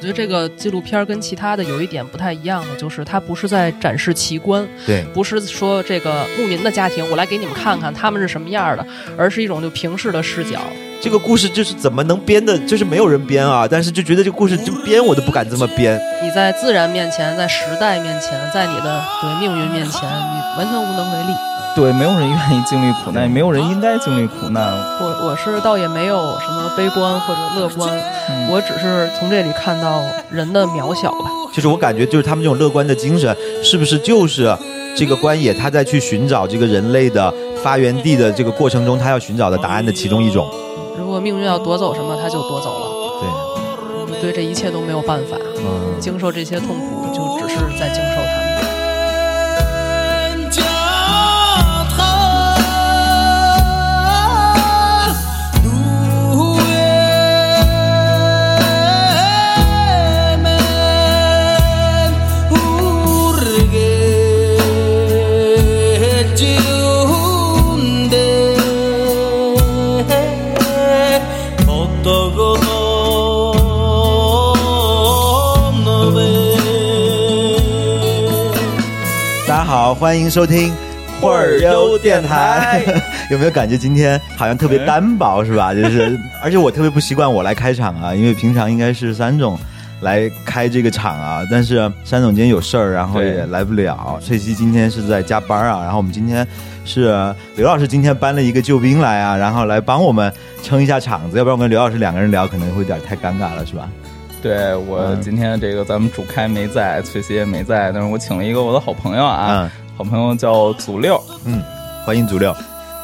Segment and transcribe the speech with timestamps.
[0.00, 8.86] 我觉得这个纪录片跟其他的有一点不太一样的，就是它不是在展示奇观，对，不是说这个牧民的家庭，我来给你们看看他们是什么样的，
[9.18, 10.58] 而是一种就平视的视角。
[11.02, 16.00] 这个故事就是怎么能编的，就是没有人编啊，但是就觉得这个故事就编我都不敢这么编。
[16.22, 21.36] 你在自然面前，在时代面前，在你的对命运面前，你完全无能为力。
[21.76, 24.72] 对，没有人愿意经历苦难，也没有人应该经历苦难。
[25.00, 27.88] 我我是倒也没有什么悲观或者乐观，
[28.50, 31.30] 我只是从这里看到人的渺小吧。
[31.52, 34.56] 就是我感觉，就是他们这种乐观的精神，是不是就是
[34.96, 37.32] 这个关野他在去寻找这个人类的
[37.62, 40.48] 发源地的这个过程中，他要寻找的答案的其中一种？
[40.98, 42.86] 如果命运要夺走什么，他就夺走了。
[43.20, 45.36] 对，你对这一切都没有办法。
[45.58, 48.20] 嗯，经受这些痛苦，就只是在经受
[80.00, 80.74] 欢迎收听
[81.20, 82.82] 会儿优电台。
[83.30, 85.74] 有没有感觉今天好像特别单薄，是吧？
[85.76, 89.58] 就是，而且我特别不习惯我来开场啊，因为平常应该是三总
[90.00, 91.42] 来开这个场啊。
[91.50, 94.18] 但是三总今天有事儿，然后也来不了。
[94.22, 95.82] 翠西今天是在加班啊。
[95.82, 96.48] 然后我们今天
[96.86, 97.12] 是
[97.54, 101.36] 刘老师今天搬了一个救兵来啊，然后来帮我们撑一下场子。
[101.36, 103.86] 要不然我跟刘老师两个人聊可能会有点太尴尬了，是吧？
[104.42, 109.70] 对我今天这个咱们主开没在，翠西也没在，但是我请了一个我的好朋友啊。
[110.00, 111.62] 好朋友叫祖六，嗯，
[112.06, 112.56] 欢迎祖六。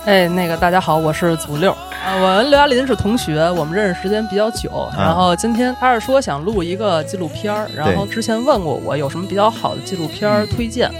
[0.06, 1.77] 哎，那个大家好，我是祖六。
[2.09, 4.89] 我跟刘亚林是同学，我们认识时间比较久。
[4.97, 10.91] 然后今天他是说想录一个纪录片儿，然后之前问过我有什么比较好的纪录片儿推荐。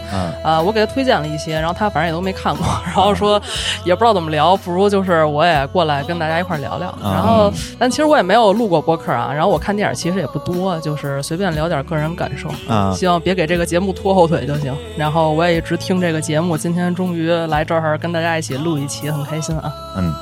[0.43, 3.41] 啊，我给他推荐了一些，然后他反正也都没看过， 然后说
[3.85, 6.93] 也不知道怎么聊，不如就是我也过来跟大家一块儿聊聊。
[7.03, 9.33] 然后，但其实我也没有录过播客啊。
[9.33, 12.49] 然后我看电影其实也不多，就是随便聊点个人感受。
[12.69, 14.77] 啊，希望别给这个节目拖后腿就行。
[14.97, 19.73] 然后我也一直听这个节目，今天终于来这儿跟大家一起录一期，很开心啊。
[19.97, 20.13] 嗯。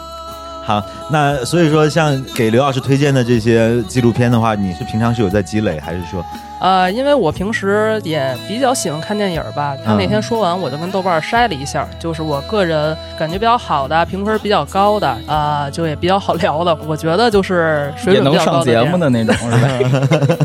[0.64, 6.24] 好，那所以说，像给刘老师推荐的这些纪录片的话，你是平常是有在积累，还是说？
[6.60, 9.76] 呃，因为我平时也比较喜欢看电影吧。
[9.84, 16.74] 他那天说完，我就跟豆瓣筛了一下，就是我个人感觉比较好的、评分比较高的啊，就也比较好聊的。
[16.86, 18.70] 我觉得就是水准比较高的。
[18.70, 20.38] 也能上节目的那种，是吧？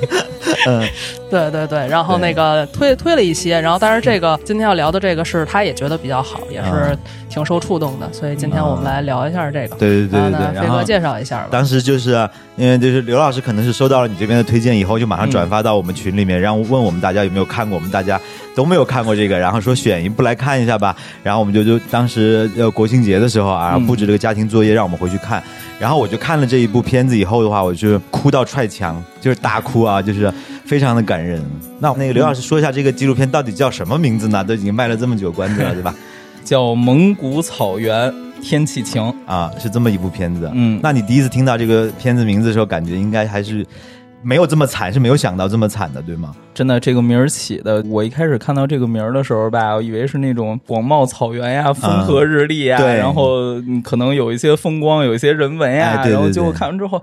[0.68, 0.86] 嗯，
[1.32, 1.88] 对对对。
[1.88, 6.98] 然后那个推推了一些，然后但是这个今天要聊的这个是他也觉得比较好，也是
[7.30, 9.76] 挺受触动的，所以今天我们来聊一下这个。
[9.78, 10.62] 对对对对对。
[10.62, 11.48] 飞哥介绍一下吧。
[11.50, 12.28] 当时就是
[12.58, 16.10] 因为就是刘老师可能是收到了你这边的推荐以后，就马上转发到我们群。
[16.20, 18.20] 里面，然后问我们大家有没有看过，我们大家
[18.54, 20.94] 都没有看过这个，然后说选一部来看一下吧。
[21.24, 25.42] 然后我们就就当时呃国庆节的时候啊，布置这个家庭作业，让我们回去看。
[25.80, 30.30] 然后我就看了这一部片子以后的话，我就哭到踹墙，就是大哭啊，就是
[30.66, 31.42] 非常的感人。
[31.80, 34.44] 那那个刘老师说一下这个纪录片到底叫什么名字呢？
[34.44, 35.96] 都已经卖了这么久关子了，对吧？
[36.44, 38.12] 叫《蒙古草原
[38.42, 40.50] 天气晴》啊，是这么一部片子。
[40.54, 43.66] 嗯，那你第一次听到这个片子名字的时候，感觉应该还是。
[44.22, 46.36] 没有这么惨，是没有想到这么惨的，对吗？
[46.54, 57.02] 真的，这个名儿起的，我一开始看到这个名儿的时候吧，我以为是那种广袤草原呀，风和日丽呀，然后可能有一些风光，有一些人文呀，然后结果看完之后，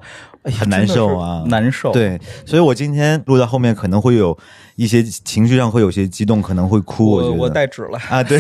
[0.59, 1.91] 很难受啊，难受。
[1.93, 4.37] 对，所以我今天录到后面可能会有
[4.75, 7.13] 一些情绪上会有些激动，可能会哭。
[7.13, 8.39] 我我带纸了啊，对，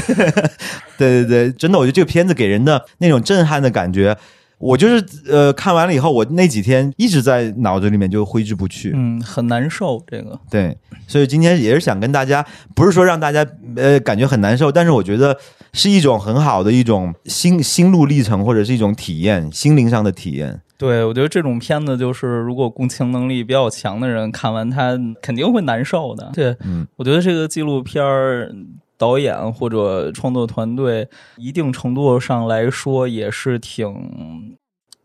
[0.98, 4.16] 对对对，真的，我觉得这个片子给人的那种震撼的感觉。
[4.58, 10.02] 我就是呃，看完了以后，我那几天一直在脑子里面就挥之不去，嗯，很难受。
[10.06, 12.44] 这个对，所以今天也是想跟大家，
[12.74, 13.46] 不是说让大家
[13.76, 15.36] 呃感觉很难受，但是我觉得
[15.74, 20.60] 是一种很好的一种心心路历程，或者是一种体验，心灵上的体验。
[20.78, 26.30] 对，我觉得这种片子就是，如果共情能力比较强的人看完，他肯定会难受的。
[26.32, 28.50] 对，嗯，我觉得这个纪录片儿。
[28.98, 34.56] 导演或者创作团队，一定程度上来说也是挺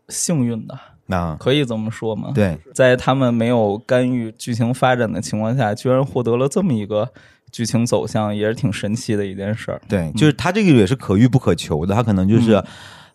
[0.08, 2.32] 幸运的，那可以这么说吗？
[2.34, 7.08] 对，在他们没有干预剧情发展的情况下，居然获得了这么一个
[7.50, 9.80] 剧情走向，也是挺神奇的一件事儿。
[9.88, 12.62] 对，就是他这个也是可遇不可求的，他可能就是，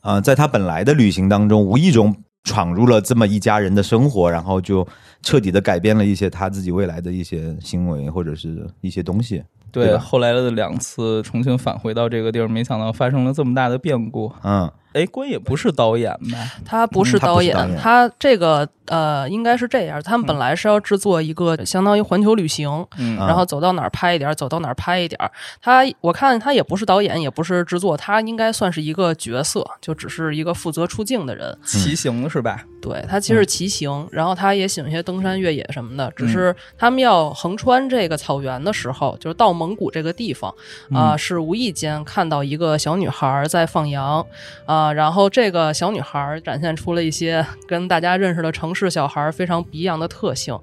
[0.02, 4.88] 呃，在他本来的旅行当中，无意中闯入了这么一家人的生活，然后就
[5.22, 9.44] 彻底的改变了一些他自己未来的一些行为或者是一些东西。
[9.72, 14.32] 对，后来的两次重新返回到这个地儿，没想到发生了这么大的变故。
[14.44, 14.72] 嗯。
[14.94, 16.38] 哎，关也不是导演吧？
[16.66, 20.02] 他不是导演，他这个呃，应该是这样。
[20.02, 22.84] 他们本来是要制作一个相当于环球旅行，
[23.16, 25.20] 然后走到哪儿拍一点，走到哪儿拍一点。
[25.62, 31.56] 他我看他也不是导演，也不是制作，他应该算是一个角色，就只是一个负责出镜的人。
[31.64, 32.64] 骑行是吧？
[32.82, 36.12] 对他其实骑行，然后他也喜欢一些登山越野什么的。
[36.16, 40.54] 只是他们要横穿这个草原的时候，就是到蒙古这个地方
[40.94, 44.26] 啊，是无意间看到一个小女孩在放羊
[44.66, 44.94] 啊。
[44.94, 50.58] 然后这个小女孩展现出了一些 跟大家认识的城市小孩非常不一样的特性，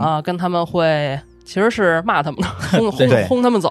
[0.00, 2.42] 啊，跟他们会其实是骂他们，
[2.72, 3.70] 轰轰轰他们走，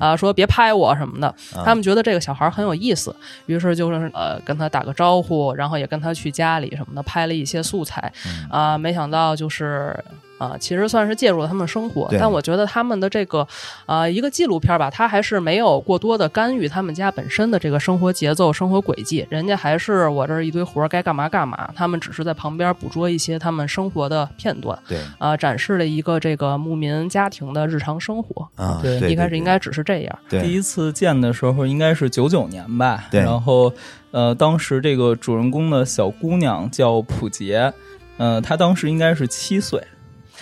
[0.00, 1.34] 啊，说别拍我什么的。
[1.64, 3.14] 他们觉得这个小孩很有意思，
[3.46, 8.12] 于是就是呃跟他打个招呼，然后也跟他去家里什么的拍了一些素材，
[8.50, 9.96] 啊，没想到就是。
[10.42, 13.46] 啊，其实算是介入了他们生活，但我觉得他们的这个，
[13.86, 19.24] 呃，一个纪录片吧，它还是没有过多的干预他们家本身的这个生活节奏、生活轨迹。
[19.30, 28.48] 人家还是我这儿一堆活儿该干嘛干嘛，他们只是在旁边捕捉一些他们生活的片段，对，啊，展示了一个这个牧民家庭的日常生活。
[28.56, 30.18] 啊，对，一开始应该只是这样。
[30.28, 33.72] 第一次见的时候应该是九九年吧，然后，
[34.10, 37.72] 呃，当时这个主人公的小姑娘叫普杰，
[38.16, 39.80] 呃，她当时应该是七岁。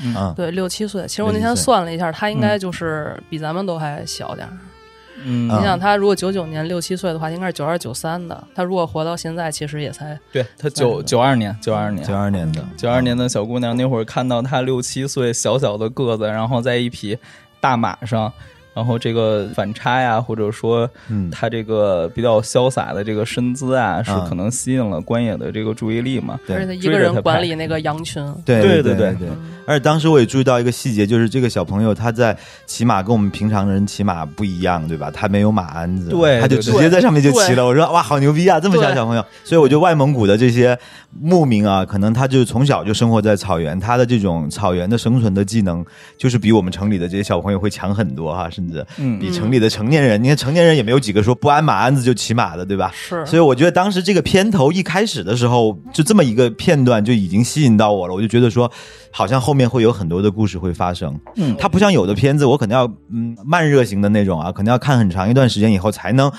[0.02, 1.06] 嗯，对，六七岁。
[1.06, 4.52] 其实我那天算了一下，他应该就是比咱们都还小点儿。
[5.22, 8.42] 嗯，你想他如果九九年六七岁的话，应该是九二九三的。
[8.54, 17.18] 他如果活到现在，其实也才对他九九二年，九二年，九二年的，九二年的小姑娘，那会儿看到他六七岁小小的个子，然后在一匹
[17.60, 18.32] 大马上。
[18.80, 20.88] 然后这个反差呀，或者说，
[21.30, 26.40] 他这个比较潇洒的这个身姿啊，是可能吸引了关野的这个注意力嘛？
[26.48, 29.28] 而且他一个人管理那个羊群，对对对对对。
[29.66, 32.34] 而且当时我也注意到一个细节，就是这个小朋友他在
[32.64, 35.10] 骑马跟我们平常人骑马不一样，对吧？
[35.10, 37.66] 他没有马鞍子，对，他就直接在上面就骑了。
[37.66, 38.58] 我说哇，好牛逼啊！
[38.58, 40.76] 这么小小朋友，所以我觉得外蒙古的这些
[41.20, 45.84] 牧民啊，可能他就从小就生活在草原，他的这种草原的生存的技能，
[46.16, 48.69] 就是比我们城里的这些小朋友会强很多哈，甚至
[49.18, 49.30] 比。
[49.30, 52.92] 城里的成年人，你看成年人也没有几个说不安马鞍子就骑马的，对吧？
[52.92, 58.70] 是，所以我觉得当时这个片头一开始的时候，就这么一个片段就已经吸引到我了，我就觉得说，
[59.10, 61.18] 好像后面会有很多的故事会发生。
[61.36, 66.30] 嗯，它不像有的片子，我可能要嗯慢热型的那种啊，可能要看很长一段时间以后才能。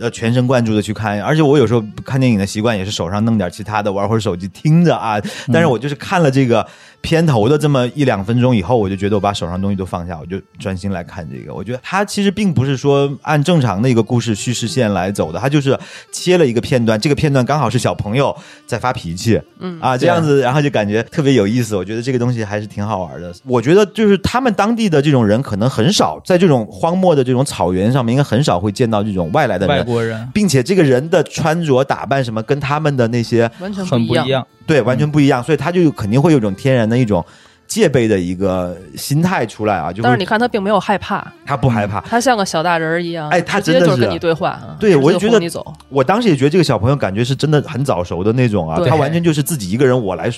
[0.00, 5.20] 呃，全神贯注的去看，而且我有时候看电影的习惯也是手上弄点其他的，玩会儿手机听着啊。
[5.52, 6.66] 但是我就是看了这个
[7.00, 11.52] 片头的这么一两分钟以后，我就觉得我把手上东西都放下，我就专心来看这个。
[11.52, 15.78] 我觉得它其实并不是说按正常的一个故事叙事线来走的，它就是
[16.12, 18.36] 切了一个片段，这个片段刚好是小朋友
[18.66, 21.74] 在发脾气，嗯啊这样子，然后就感觉特别有意思。
[21.74, 23.32] 我觉得这个东西还是挺好玩的。
[23.44, 29.87] 我觉得就是他们当地的这种人可能很少在这种荒漠的这种草原上面，应该很少会见到这种外来的人。
[29.88, 37.24] 国人，并且这个人的穿着打扮什么，跟他们的那些完全很不一样，对，完全不一样，所以他就肯定会有种天然的一种
[37.68, 39.92] 戒备的一个心态出来啊。
[39.92, 44.58] 就但是你看他并没有害怕，他不害怕，他像个小大人一样，哎，他真的就是跟你对话。
[44.80, 50.28] 对，我就觉得你走，我当时也觉得这个小朋友感觉是真的很早熟的那种啊，他完全就是自己一个人，我来。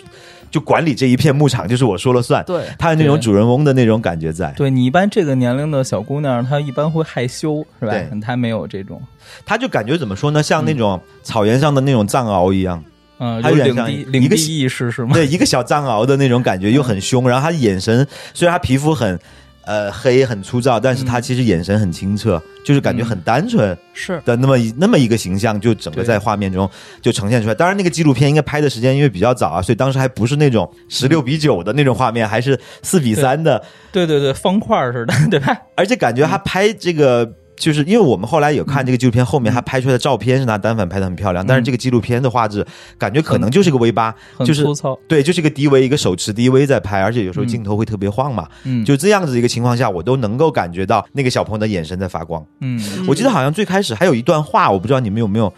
[0.51, 2.43] 就管理这一片牧场，就是我说了算。
[2.45, 4.53] 对，他有那种主人翁的那种感觉在。
[4.57, 7.95] 对你一般这个年龄的小姑娘，她一般会害羞，是吧？
[8.21, 9.01] 她没有这种，
[9.47, 10.43] 她就感觉怎么说呢？
[10.43, 12.90] 像那种草原上的那种藏獒一样，嗯，
[13.21, 15.15] 有点像领地意识是吗？
[15.15, 17.29] 对，一个小藏獒的那种感觉，又很凶。
[17.29, 19.19] 然后他眼神，虽然他皮肤很。
[19.67, 26.69] 呃，黑很粗糙，但是他其实眼神很清澈，就是感觉很单纯，是的那么那么一个形象，就整个在画面中
[27.01, 27.55] 就呈现出来。
[27.55, 33.63] 当然，那个纪录片应该拍的时间因为比较早啊，所以当时还不是那种十六比九的那种画面，还是四比三的，
[33.93, 35.57] 对对对，方块似的， 对吧？
[35.77, 37.31] 而且感觉他拍这个。
[37.61, 55.53] 就是因为我们后来有看这个纪录片，后面他拍出来的照片是拿单反拍的很漂亮，但是这个纪录片的画质感觉可能就是个 V 八，就是粗糙，对，就是个 DV 一个手持 DV 在拍，而且有时候镜头会特别晃嘛，嗯，就这样子一个情况下，我都能够感觉到那个小朋友的眼神在发光，嗯，我记得好像最开始还有一段话，我不知道你们有没有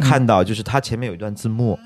[0.00, 1.78] 看到，就是他前面有一段字幕。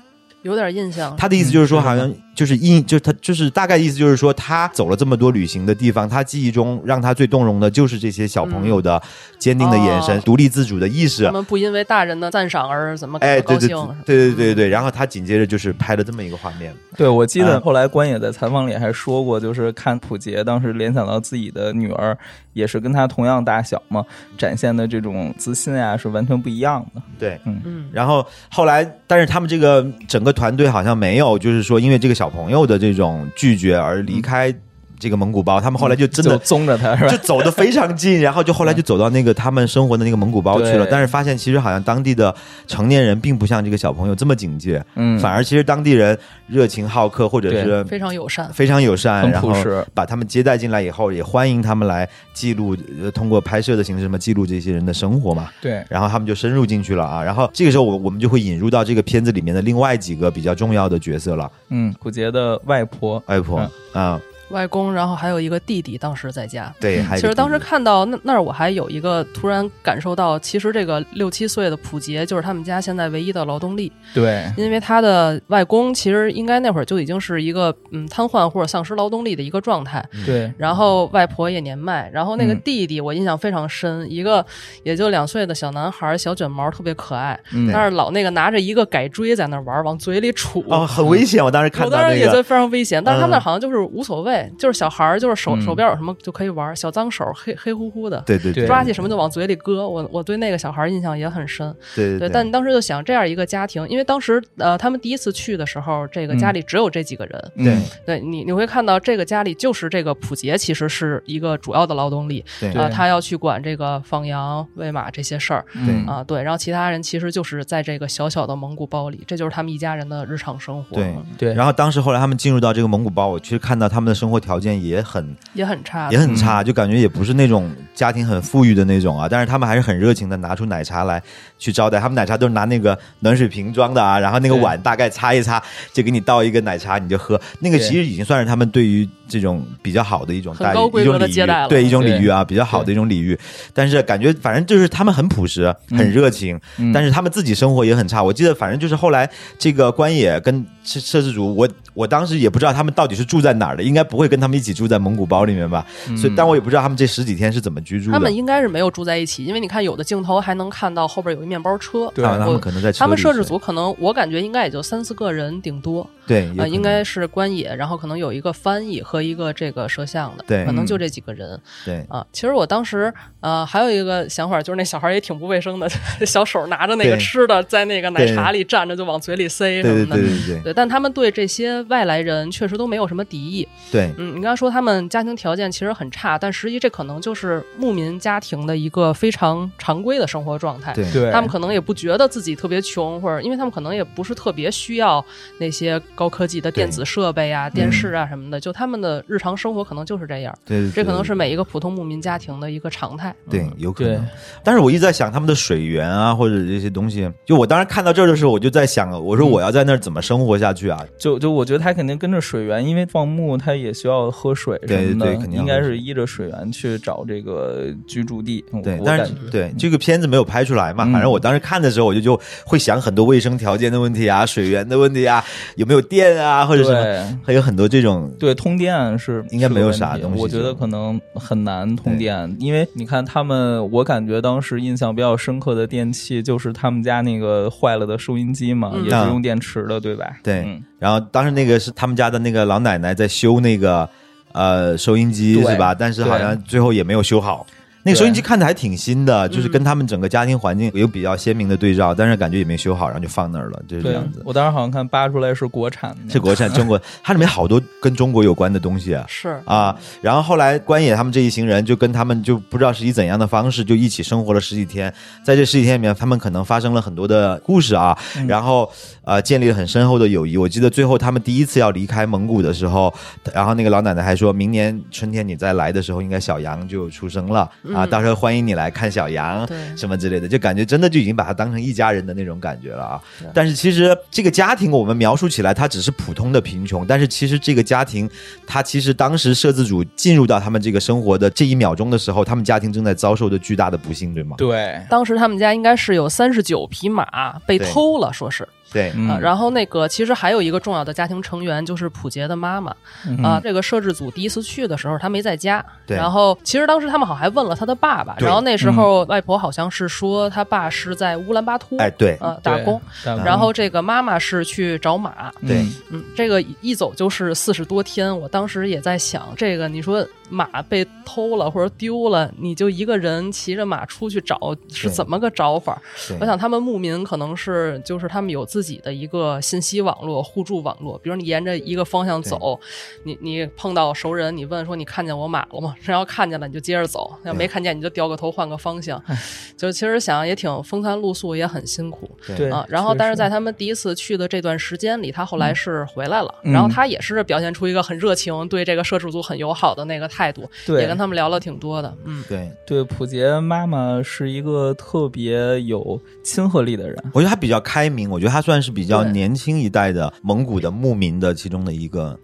[0.43, 9.01] 有点印象，他的意思就是说，好像就是印，就是他就是大概意思就是说，他走了这么多旅行的地方，他记忆中让他最动容的就是这些小朋友的
[9.39, 11.25] 坚定的眼神、独立自主的意识。
[11.25, 13.69] 他们不因为大人的赞赏而怎么哎，高兴？
[14.05, 14.67] 对对对对对。
[14.67, 16.73] 然后他紧接着就是拍了这么一个画面。
[16.97, 22.17] 对，我记得后来关野在采访里还说过，就是看普杰当时联想到自己的女儿
[22.53, 24.05] 也是跟他同样大小嘛，
[24.37, 27.01] 展现的这种自信啊是完全不一样的。
[27.17, 27.89] 对，嗯嗯。
[27.91, 30.33] 然后后来，但是他们这个整个。
[30.33, 34.53] 团队好像没有，就是说因为这个小朋友的这种拒绝而离开
[34.99, 37.09] 这个蒙古包，他们后来就真的宗着他，是吧？
[37.09, 40.87] 就走的非常近，然后就后来就走到那个他们生活的那个蒙古包去了。
[40.89, 42.33] 但是发现其实好像当地的
[42.67, 49.53] 成年人并不像这个小朋友这么警戒，嗯，反而其实当地人热情好客，或者是非常友善，非常友善，然后
[49.93, 52.75] 把他们接待进来以后，也欢迎他们来记录，
[53.13, 55.49] 通过拍摄的形式嘛，记录这些人的生活嘛。
[55.61, 57.23] 对，然后他们就深入进去了啊。
[57.23, 61.51] 然后这个时候，我我们就会引入到这个片子里面的另外几个比较重要的角色了。
[61.69, 64.19] 嗯，古杰的外婆，外婆啊。
[64.53, 66.73] 外公，然后还有一个弟弟，当时在家。
[66.79, 73.91] 对，其实当时看到那那儿，我还有一个突然感受到，其实这个六七岁的普杰就是他们家现在唯一的劳动力。
[74.13, 80.07] 对，因为他的外公其实应该那会儿就已经是一个嗯瘫痪或者丧失劳动力的一个状态。
[80.25, 84.45] 对，然后外婆也年迈，然后那个弟弟我印象非常深，一个
[84.83, 87.39] 也就两岁的小男孩，小卷毛，特别可爱，
[87.71, 90.63] 但是老那个拿着一个改锥在那玩，往嘴里杵。
[90.67, 91.43] 哦，很危险！
[91.43, 94.42] 我当时看到那个，我当时也觉得非常危险，但是他们那好像就是无所谓。
[94.57, 99.87] 就是小孩儿，就是手手边有什么就可以玩，小脏手黑黑乎乎的，对对对，抓起什么就往嘴里搁。
[99.87, 102.29] 我我对那个小孩印象也很深，对对。
[102.29, 107.77] 但当时就想这样一个家庭，因为当时呃他们第一次去的时候，这个家里只有这几个人，对。
[108.05, 112.71] 对，你你会看到这个家里就是这个普杰其实是一个主要的劳动力，对。
[112.73, 116.05] 啊，他要去管这个放羊喂马这些事儿，对。
[116.07, 121.15] 啊对，然后其他人其实就是在这个小小的蒙古包里，这就是他们一家人的日常生活，对。
[121.37, 121.53] 对。
[121.53, 125.35] 然后当时后来他们进入到这个蒙古包，我去看到他们的生活条件也很。
[125.53, 129.27] 也很差，也很差，就感觉也不是那种家庭很富裕的那种啊。
[129.29, 131.21] 但是他们还是很热情的，拿出奶茶来
[131.59, 131.99] 去招待。
[131.99, 135.61] 他们奶茶都是拿那个暖水瓶装的啊，然后那个碗大概擦一擦，
[135.91, 137.39] 就给你倒一个奶茶，你就喝。
[137.59, 143.37] 那个其实已经算是他们对于这种比较好的一种待遇，一种礼遇，对一种礼遇啊，比较好的一种礼遇。
[143.73, 146.57] 但是感觉反正就是他们很朴实，很热情，
[146.93, 148.23] 但是他们自己生活也很差。
[148.23, 155.85] 我记得反正就是后来这个关野跟摄摄制组，我我当时也不知道他们到底是住在哪儿的，应该不会跟他们一起住在蒙古包里面吧？
[156.17, 158.13] 所以，但我也不知道他们这十几天是怎么居住的。
[158.13, 162.11] 他们应该是没有住在一起，因为你看有的镜头还能看到后边有一面包车。
[162.13, 166.07] 对，他们可能在他们摄制组可能我感觉应该也就三四个人顶多。
[166.25, 171.59] 对，呃，应该是关野，然后可能有一个翻译和一个这个摄像的，对，可能就这几个人。
[171.85, 175.89] 对啊，其实我当时呃还有一个想法，就是那小孩也挺不卫生的，
[176.25, 180.15] 小手拿着那个吃的在那个奶茶里蘸着就往嘴里塞什么的。
[180.15, 180.72] 对对对对。
[180.73, 183.67] 但他们对这些外来人确实都没有什么敌意。
[183.91, 190.93] 对，嗯，你刚才说他们家庭条件其实很差，但实际这可能就是牧民家庭的一个非常常规的生活状态。
[190.93, 195.23] 对，他们可能也不觉得自己特别穷，或者因为他们可能也不是特别需要
[195.59, 200.57] 那些高科技的电子设备啊、电视啊什么的，就他们的日常生活可能就是这样。
[200.65, 203.35] 对，这可能是每一个普通牧民家庭的一个常态。
[203.49, 204.25] 对，有可能。
[204.63, 207.29] 但是我一直在想他们的水源啊，或者这些东西。
[207.45, 211.03] 就我当时看到这儿的时候，我就在想，我说我要在那儿怎么生活下去啊？
[211.17, 218.63] 就就我觉得他肯定跟着水源，因为放牧他也需要喝水什么的，肯定应该是依着水源去找这个居住地。
[218.83, 221.03] 对，但是对这个片子没有拍出来嘛？
[221.05, 225.43] 反正我当时看的时候，我就就会想很多卫生条件的问题啊，水源的问题啊，
[225.75, 228.31] 有没有电啊，或者什么，还有很多这种。
[228.39, 230.41] 对，通电是应该没有啥东西。
[230.41, 240.37] 我觉得可能很难通电，因为你看他们，我感觉当时印象比较深刻的电器就是他们家那个坏了的收音机嘛，也是用电池的，对吧？
[240.43, 240.52] 对。
[240.99, 244.09] 然后当时那个是他们家的那个老奶奶在修那个
[244.51, 245.93] 呃收音机是吧？
[245.93, 247.65] 但是好像最后也没有修好。
[248.05, 254.41] 那个收音机看着还挺新的，就是跟他们整个家庭环境有比较鲜明的对照，但是感觉也没修好，然后就放那儿了，就是这样子。
[254.43, 259.23] 我当时好像看扒出来是国产的， 是国产中国，它里面好多跟中国有关的东西啊。
[259.29, 265.09] 是啊，然后后来关野他们这一行人就跟他们就不知道是以怎样的方式就一起生活了十几天，
[265.41, 268.17] 在这十几天里面，他们可能发生了很多的故事啊，
[268.49, 268.91] 然后
[269.23, 270.57] 呃建立了很深厚的友谊。
[270.57, 273.13] 我记得最后他们第一次要离开蒙古的时候，
[273.53, 278.73] 然后那个老奶奶还说明年春天你再来的时候，应该小羊就出生了啊，到时候欢迎你。
[278.73, 283.21] 来看小羊，什么之类的，就感觉真的就已经把他当成一家人的那种感觉了啊！
[283.53, 288.27] 但是其实这个家庭，我们描述起来，它只是普通的贫穷，但是其实这个家庭，
[288.65, 294.55] 它其实当时摄制组进入到他们这个生活的这一秒钟的时候，他们家庭正在遭受着巨大的不幸，对吗？
[294.57, 298.67] 对，当时他们家应该是有三十九匹马被偷了，说是。
[298.93, 302.95] 对啊，然后那个其实还有一个重要的家庭成员就是普杰的妈妈
[303.43, 303.59] 啊。
[303.61, 305.83] 这个摄制组第一次去的时候，他没在家。
[306.05, 306.15] 对。
[306.15, 313.01] 然后其实当时他们好像还问了他的爸爸，然后那时候外婆好像是说他爸是在乌兰巴托，哎，对，呃，打工。
[313.43, 315.51] 然后这个妈妈是去找马。
[315.67, 318.37] 对，嗯，这个一走就是四十多天。
[318.37, 325.99] 我当时也在想，这个你说马被偷了或者丢了，你就一个人骑着马出去找，是怎么个找法？
[326.39, 331.17] 我想他们牧民可能是就是他们有自己的一个信息网络、互助网络。
[331.17, 332.79] 比如你沿着一个方向走，
[333.23, 335.95] 你你碰到熟人，你问说你看见我马了吗？
[336.03, 339.21] 然后看见了，你就接着走；要没看见，你就掉个头换个方向。
[339.75, 342.29] 就其实想也挺风餐露宿，也很辛苦。
[342.55, 352.13] 对啊，然后但是在他们第一次去的这段时间里，他后来是回来了，然后他也是表现出一个很热情，对这个摄制组很友好的那个态度，也跟他们聊了挺多的。
[352.25, 352.69] 嗯，对。
[352.85, 362.37] 对，普杰妈妈是一个特别有亲和力的人，我觉得他比较开明，我觉得他算是比较年轻一代的蒙古的牧民的其中的一个。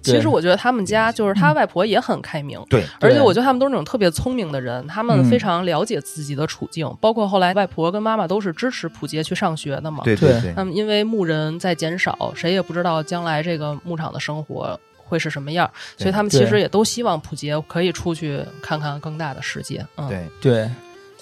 [0.00, 10.54] 其实我觉得他们家就是他外婆也很开明，对，而且我觉得他们都是那种特别聪明的人，他们非常了解自己的处境，包括后来外婆跟妈妈都是支持普杰去上学的嘛，对对对。
[10.54, 19.84] 他们因为牧人在减少，谁也不知道将来这个牧场的生活会是什么样，所以他们其实也都希望普杰可以出去看看更大的世界。
[19.96, 20.70] 嗯，对对。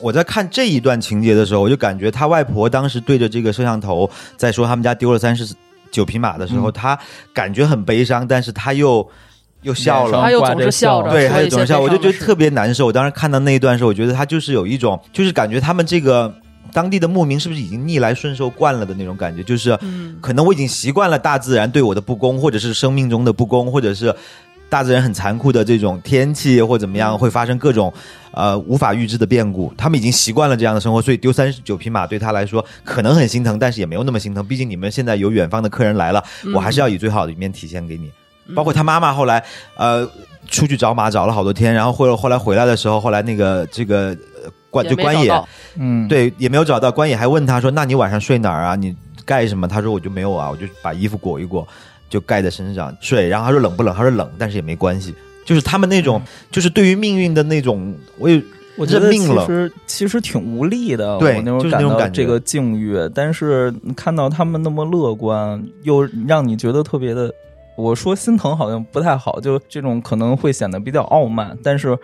[0.00, 5.54] 我在看这一段情节的时候，我就感觉他外婆当时对着这个摄像头在说他们家丢了三十。
[5.90, 6.98] 九匹马的时候，他
[7.32, 9.08] 感觉很悲伤，但是他又
[9.62, 12.86] 又笑了，他又总是笑着，对，他又总是笑，我就觉得特别难受。
[12.86, 16.34] 我当时看到那一段时候，我觉得他就是有一种，就是感觉他们这个
[16.74, 19.78] 当地的牧民是不是已经逆来顺受惯了的那种感觉，就是
[20.20, 24.14] 可能我已经习惯了大自然对我的不公，或者是生命中的不公，或者是。
[24.66, 27.92] 大自然很残酷的这种天气或怎么样，会发生各种
[28.32, 29.72] 呃无法预知的变故。
[29.76, 34.44] 他们已经习惯了这样的生活，所以丢三十九匹马对他来说可能很心疼，但是也没有那么心疼。
[34.44, 38.10] 毕竟你们现在有远方的客人来了，我还是要以最好的一面体现给你。
[38.54, 39.44] 包括他妈妈后来
[39.76, 40.08] 呃
[40.50, 44.16] 出去找马找了好多天，然后后后来回来的时候，后来那个这个
[44.70, 45.32] 关就关野，
[45.76, 46.90] 嗯，对，也没有找到。
[46.90, 48.74] 关野还问他说：“那你晚上睡哪儿啊？
[48.74, 51.66] 你盖什么？”他说：“我就没有啊，我就把衣服裹一裹。”
[52.10, 53.92] 就盖在身上睡，然后他说冷不冷？
[53.92, 55.12] 他说冷，但是也没关系。
[55.44, 56.22] 就是他们那种，
[56.52, 58.40] 就是对于命运的那种，我也
[58.76, 59.44] 我认命了。
[59.44, 62.22] 其实其实挺无力的，对，就是那种感觉。
[62.22, 67.32] 这个境遇，但是看到他们那么乐观，又让你觉得特别的。
[67.76, 71.56] 我说心疼好像不太好，就这种可能会显得比较傲慢。
[71.62, 71.98] 但是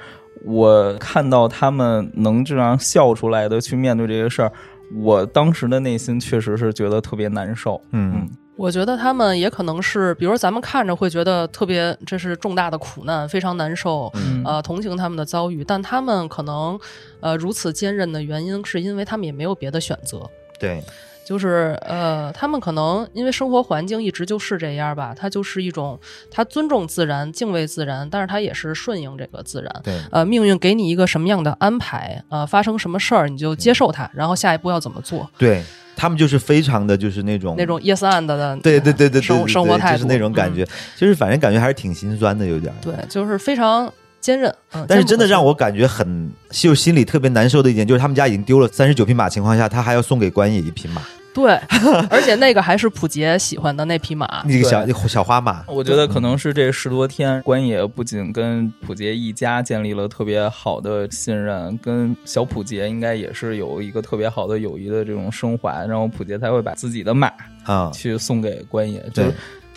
[0.45, 4.53] 我看到他们能这样笑出来的去面对这些事儿，
[4.97, 7.81] 我当时的内心确实是觉得特别难受。
[7.93, 8.29] 嗯。
[8.57, 15.65] 我觉得他们也可能是，比如咱们看着会觉得特别，这是重大的苦难，非常难受，嗯呃，同情他们的遭遇。
[15.65, 16.79] 但他们可能，
[17.21, 20.29] 呃，如此坚韧的原因，是因为他们也没有别的选择。
[20.59, 20.83] 对，
[21.31, 25.97] 就是呃，他们可能因为生活环境一直就是这样吧，他就是一种
[26.29, 29.73] 他尊重自然、敬畏自然，但是他也是顺应这个自然。
[29.85, 35.31] 对，呃，命运给你一个什么样的安排，呃，发生什么事儿你就接受它，然后下一步要怎么做？
[35.39, 35.63] 对。
[35.97, 40.67] 他们就是非常的就是那种那种 yes and 的，对对对对对，生生活态度就是那种感觉，
[40.97, 42.73] 就是反正感觉还是挺心酸的，有点。
[42.81, 44.55] 对，就是非常坚韧。
[44.89, 51.03] 但是真的让我感觉很就心里特别难受的一点，就是他们家已经丢了三十九匹马情况下，他还要送给关野一匹马。
[51.33, 51.53] 对，
[52.11, 55.65] 而且那个还是普杰喜欢的那匹马，那个小小花马。
[55.69, 67.33] 我觉得可能是这十多天，关野不仅跟普杰一家建立了特别好的信任，跟小普杰应该也是有一个特别好的友谊的这种升华，然后普杰才会把自己的马
[67.65, 69.01] 啊去送给关野。
[69.15, 69.27] 对。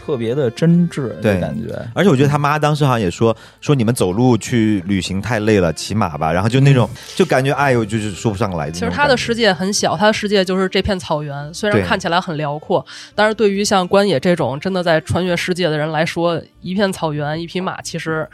[0.03, 6.33] 特别的真挚的感觉，而且我觉得他妈当时好像也说说你们走路去旅行太累了，骑马吧。
[6.33, 8.69] 然后就那种就感觉哎呦，就是说不上来。
[8.69, 12.85] 其实他的世界很小，他的世界就是这片草原，虽然看起来很辽阔，
[13.15, 18.27] 但是对于像关野这种真的在穿越世界的人来说，一片草原，一匹马，其实。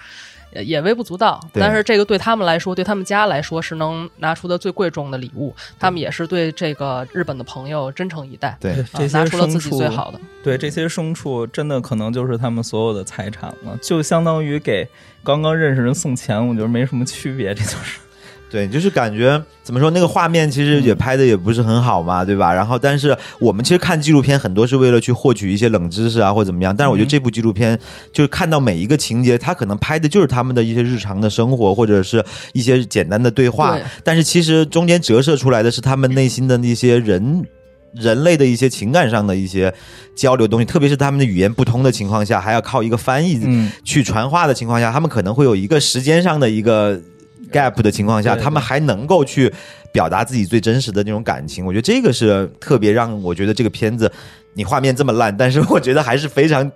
[0.51, 5.55] 也微不足道，但是这个对他们来说，对他们家来说是能拿出的最贵重的礼物。
[5.77, 8.73] 他们也是对这个日本的朋友真诚以待，对，
[9.11, 10.19] 拿出了自己最好的。
[10.43, 14.87] 对这些牲畜，真的可能就是他们所有的财产了，就相当于给
[15.23, 17.99] 刚刚认识人送钱，我觉得没什么区别，这就是。
[18.49, 22.51] 对，就是感觉怎么说，那个画面其实也拍的也不是很好嘛，对吧？
[22.51, 26.75] 然后，但是我们其实看纪录片很多是为了去获取一些冷知识啊，或者怎么样。
[26.75, 27.79] 但是我觉得这部纪录片
[28.11, 33.77] 就是看到每一个情节，它可能拍的就是他们的一些日常的生活，或者是一些简单的对话。
[34.03, 37.45] 但是其实中间折射出来的是他们内心的那些人
[37.93, 39.71] 人类的一些情感上的一些
[40.15, 43.39] 交流东西，特别是他们的语言不通的情况下，还要靠一个翻译
[43.83, 46.99] 去传话的情况下，他们可能会有一个时间上的一个。
[47.51, 49.51] Gap 的情况下，他们还能够去
[49.91, 54.11] 表达自己最真实的那种感情，我觉得这个是特别让我觉得这个片子，
[54.53, 56.71] 你画面这么烂，但是我觉得还是非常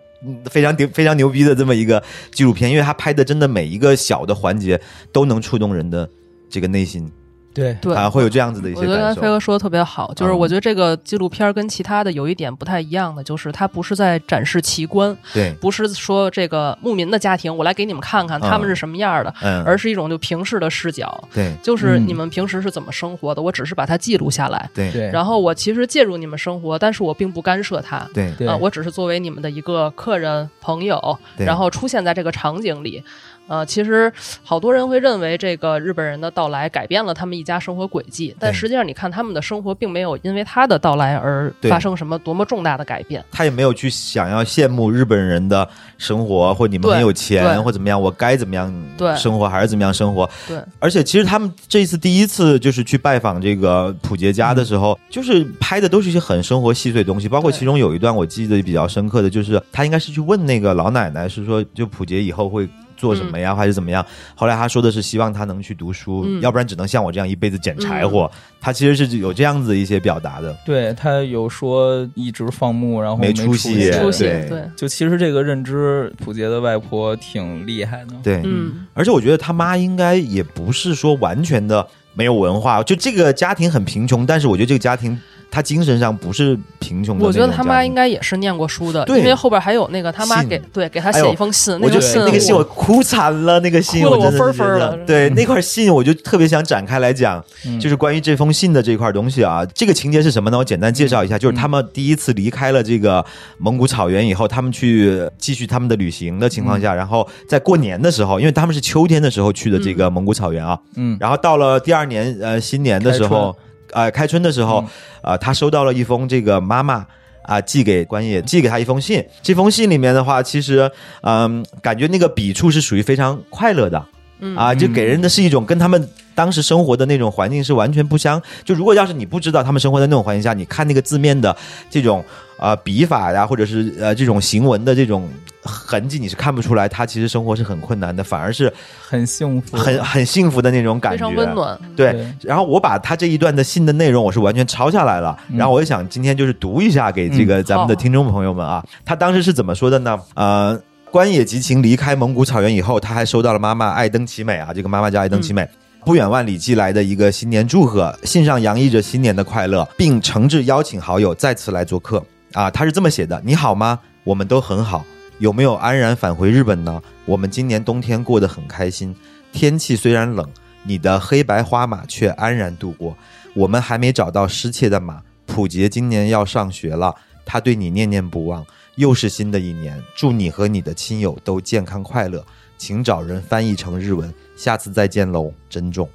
[0.50, 4.80] 非常牛非常牛逼的这么一个纪录片，因为他拍的真的每一个小的环节
[5.12, 6.10] 都能触动人的
[6.50, 7.12] 这个内心。
[7.54, 7.74] 对。
[7.82, 7.94] 对。
[7.96, 9.14] 啊，会有这样子的一些我觉得刚。
[9.16, 10.38] 才飞哥说的特别好，就是嗯。
[10.38, 21.56] 我觉得这个纪录片跟其他的有一点不太一样的，就是它不是在展示奇观，对，不是说这个牧民的家庭，我来给你们看看他们是什么样的，嗯，而是一种就平视的视角，对。
[21.62, 24.92] 就是嗯你们平时是怎么生活的，我只是把它记录下来，对。
[24.92, 28.08] 对，然后我其实介入你们生活，但是我并不干涉它。
[28.14, 28.34] 对。
[28.38, 31.46] 对呃，我只是作为你们的一个客人、朋友，对。
[31.46, 33.04] 然后出现在这个场景里。
[33.48, 43.24] 呃，其实好多人会认为这个日本人的到来改变了他们一家生活轨迹，但实际上你看他们的生活并没有因为他的到来而发生什么多么重大的改变。
[43.32, 50.30] 他也没有去想要羡慕日本人的生活，或你们对很有钱，或怎么样，我该怎么样对生活，还是怎么样生活。
[50.48, 62.68] 对，而且其实他们这一次第一次就是去拜访这个普杰家的时候，就是拍的都是一些很生活细碎的东西，包括其中有一段我记得比较深刻的就是他应该是去问那个老奶奶，是说就普杰以后会。
[63.04, 64.06] 做什么呀，还是怎么样？
[64.34, 66.40] 后来他说的是希望他能去读书，嗯。
[66.40, 68.32] 要不然只能像我这样一辈子捡柴火。
[68.62, 74.48] 他其实是有这样子一些表达的，对他有说一直放牧，然后没出出息出息对。
[74.48, 78.14] 对，就其实这个认知，普杰的外婆挺厉害的。
[78.24, 85.20] 对，嗯，而且我觉得他妈应该也不是说完全的没有文化，就这个家庭很贫穷，但是我觉得这个家庭
[85.54, 89.20] 他精神上不是贫穷的我觉得他妈应该也是念过书的，对。
[89.20, 97.80] 因为后边还有那个他妈给对给他写一封信，我就个信那个信我哭惨了，那个信哭得我真的是觉得分分了对那块信，我就特别想展开来讲，嗯。
[97.80, 99.64] 就是关于这封信的这块东西啊。
[99.76, 100.58] 这个情节是什么呢？
[100.58, 103.24] 我简单介绍一下，就是他们第一次离开了这个
[103.60, 113.56] 蒙古草原以后，他们去继续他们的旅行的情况下，然后在过年的时候，因为他们是秋天的时候去的这个蒙古草原啊，嗯，然后到了第二年呃新年的时候，
[113.94, 114.84] 呃开春的时候，
[115.22, 117.06] 呃他收到了一封这个妈妈。
[117.46, 119.22] 啊，寄给关野，寄给他一封信。
[119.42, 120.90] 这封信里面的话，其实，
[121.24, 124.02] 嗯，感觉那个笔触是属于非常快乐的，
[124.40, 128.42] 嗯啊，就给人的是一种跟他们当时生活的那种环境是完全不相。
[128.64, 131.54] 就如果要是你不知道他们生活在那种环境下，你看那个字面的
[131.90, 132.24] 这种
[132.64, 135.30] 呃笔法呀，或者是呃这种行文的这种
[135.62, 138.72] 痕迹，你是看不出来他其实生活是很困难的，反而是
[139.06, 141.78] 很幸福，很很幸福的那种感觉，非常温暖。
[141.94, 150.18] 对对，然后我把他这一段的信的内容我是完全抄下来了，嗯然后我就想今天就是读一下给这个咱们的听众朋友们啊，他当时是怎么说的呢？
[150.36, 150.80] 呃，
[151.12, 155.68] 关野吉晴离开蒙古草原以后，他还收到了妈妈爱登奇美啊，这个妈妈叫爱登奇美。
[156.06, 162.22] 不远万里寄来的一个新年祝贺，信上洋溢着新年的快乐，并诚挚邀请好友再次来做客。
[162.54, 164.00] 啊，他是这么写的：你好吗？
[164.24, 165.06] 我们都很好。
[165.40, 167.02] 有没有安然返回日本呢？
[167.26, 169.16] 我们今年冬天过得很开心，
[169.52, 170.48] 天气虽然冷，
[170.84, 173.18] 你的黑白花马却安然度过。
[173.56, 175.22] 我们还没找到失窃的马。
[175.46, 177.14] 普杰今年要上学了，
[177.44, 178.66] 他对你念念不忘。
[178.96, 182.46] 又是新的一年，祝你和你的亲友都健康快乐。
[182.78, 184.32] 请找人翻译成日文。
[184.56, 186.08] 下次再见喽，珍重。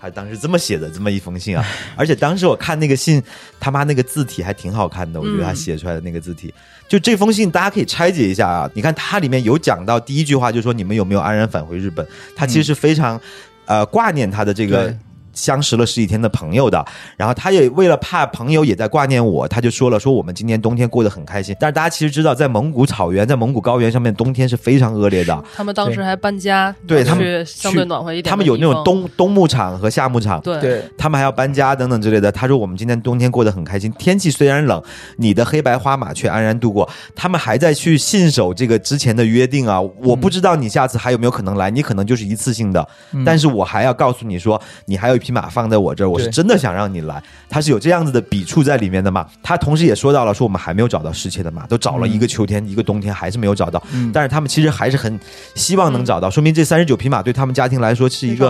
[0.00, 3.22] 他当时这么写的这么一封信啊， 而且当时我看那个信，
[3.60, 6.52] 他妈那个字体还挺好看的，我觉得他写出来的那个字体，
[6.88, 8.70] 就这封信大家可以拆解一下啊。
[8.74, 12.06] 你看它里面有讲到第一句话，就说你们有没有安然返回日本？
[12.34, 13.20] 他其实是非常、
[13.66, 14.96] 呃挂念他的这个对。
[15.32, 16.84] 相识了十几天的朋友的，
[17.16, 21.56] 然后他也为了怕朋友也在挂念我，他就说了说我们今年冬天过得很开心。
[21.58, 25.44] 但是大家其实知道，在蒙古草原，在蒙古高原上面，冬天是非常恶劣的。
[25.54, 28.30] 他们当时还搬家，对他们去相对暖和一点。
[28.30, 32.30] 他们有那种冬冬牧场和夏牧场，对对，他们还要搬家等等之类的。
[32.32, 34.82] 他说我们今年冬天过得很开心，天气虽然冷，
[35.16, 36.88] 你的黑白花马却安然度过。
[37.14, 39.80] 他们还在去信守这个之前的约定啊！
[39.80, 42.86] 我不知道你下次还有没有可能来，你可能就是一次性的，
[43.24, 47.22] 但是我还要告诉你说，你还有一匹马放在我这儿，我是真的想让你来。
[47.48, 49.24] 他是有这样子的笔触在里面的嘛？
[49.42, 53.80] 他同时也说到了，说我们还没有找到失窃的马，都找了一个秋天、一个冬天，还是没有找到。
[53.92, 55.18] 嗯但是他们其实还是很
[55.54, 58.48] 希望能找到，说明这三十九匹马对他们家庭来说是一个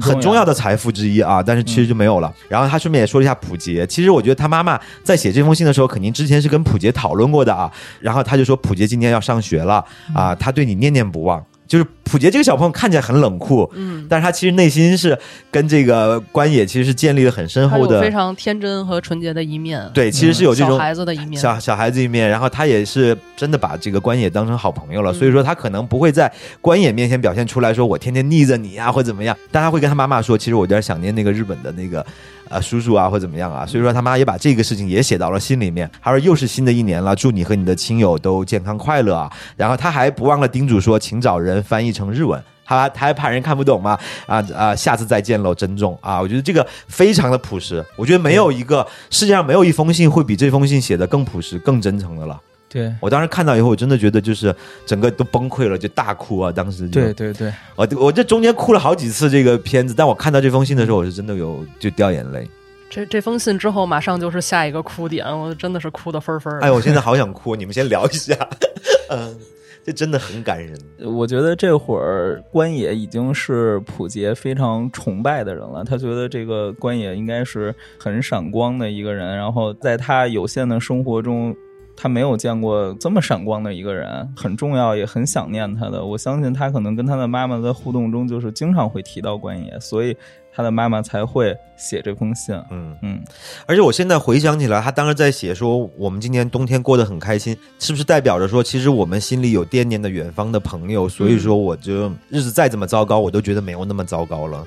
[0.00, 2.32] 很重要的财富之一啊，但是其实就没有了。
[2.48, 7.70] 然后他顺便也说了一下普杰，其实我觉得他妈妈在写这封信的时候，肯定之前是跟普杰讨论过的啊。
[8.00, 11.44] 然后他就说普杰今天要上学了啊，他对你念念不忘。
[11.66, 15.18] 就是普杰这个小朋友看起来很冷酷，嗯，但是他其实内心是
[15.50, 21.40] 跟这个关野其实是建立了很深厚的非常天真和纯洁的一面，对，其实是有这种小孩子的一面。
[21.40, 25.14] 小小孩子一面，然后他也是真的把这个关野当成好朋友了，嗯。
[25.14, 32.04] 所以说他可能不会在关野面前表现出来说我天天腻着你啊或怎么样，但他会跟他妈妈说，其实我有点想念那个日本的那个
[32.48, 35.90] 呃叔叔啊或怎么样啊，所以说他妈也把这个事情也写到了信里面。
[36.02, 42.42] 他说又是新的一年了，祝你和你的亲友都健康快乐啊，然后他还不忘了叮嘱说，请找人翻译成日文。
[42.64, 43.98] 他他还怕人看不懂嘛？
[44.24, 44.74] 啊啊！
[44.74, 46.20] 下次再见喽，珍重啊！
[46.20, 52.40] 我觉得这个非常的朴实，我觉得没有一个世界上没有一封信会比这封信写的更朴实、更真诚的了。
[52.72, 54.54] 对我当时看到以后，我真的觉得就是
[54.86, 56.50] 整个都崩溃了，就大哭啊！
[56.50, 62.48] 当时就对对对，我我这中间哭了好几次这个片子，但我看到这封信的时候，我是真的有就掉眼泪。
[62.88, 66.58] 这这封信之后，马上就是下一个哭点，我真的是哭的分分。
[66.60, 68.34] 哎，我现在好想哭，你们先聊一下。
[69.10, 69.36] 嗯。
[69.84, 70.78] 这真的很感人。
[71.12, 81.52] 我觉得这会儿关野已经是普杰非常崇拜的人了，他觉得这个关野应该是很闪光的一个人，然后在他有限的生活中，
[81.96, 86.04] 他没有见过这么闪光的一个人，很重要，也很想念他的。
[86.04, 90.16] 我相信他可能跟他的妈妈在互动中，就是经常会提到关爷，所以。
[90.54, 93.18] 他的妈妈才会写这封信，嗯嗯，
[93.64, 101.08] 而且我现在回想起来，他当时在写说我们今年冬天过得很开心，是不是代表着说其实我们心里有惦念的远方的朋友？
[101.08, 104.62] 所以说，我就日子再怎么糟糕，我都觉得没有那么糟糕了。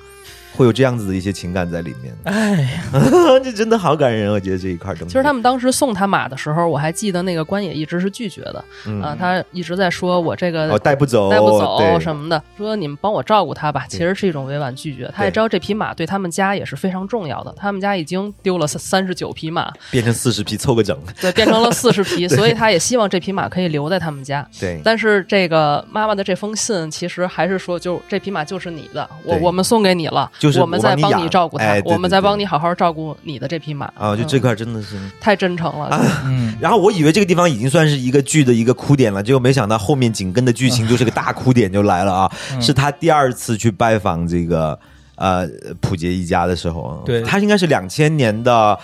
[0.56, 2.82] 会有这样子的一些情感在里面，哎，
[3.44, 4.32] 这真的好感人。
[4.32, 5.14] 我觉得这一块东西。
[5.14, 8.64] 其实他们当时送他马的时候，我还记得那个关野一直是拒绝的，
[9.02, 13.86] 啊，他一直在说我这个带不走，带不走什么的，说你们帮我照顾他吧。
[13.88, 15.12] 其实是一种委婉拒绝。
[15.16, 24.48] 他也知道这匹马对他们家也是非常重要的，他们家已经丢了三三十九匹马，变成四十匹凑个整，对，变成了四十匹， 所以他也希望这匹马可以留在他们家。
[24.60, 31.26] 对，但是这个妈妈的这封信其实还是说，就这匹马就是你的，我我们送给你了，就是我们在帮你。
[31.36, 34.16] 照顾他，我们在帮你好好照顾你的这匹马啊！
[34.16, 35.90] 就这块真的是太真诚了。
[36.24, 42.32] 嗯，然后我以为这个地方已经算是一个剧的一个哭点了，结果没想到后面紧跟的剧情就是个大哭点就来了啊！
[42.62, 44.80] 是他第二次去拜访这个
[45.16, 45.46] 呃
[45.82, 48.78] 普杰一家的时候，对他应该是两千年的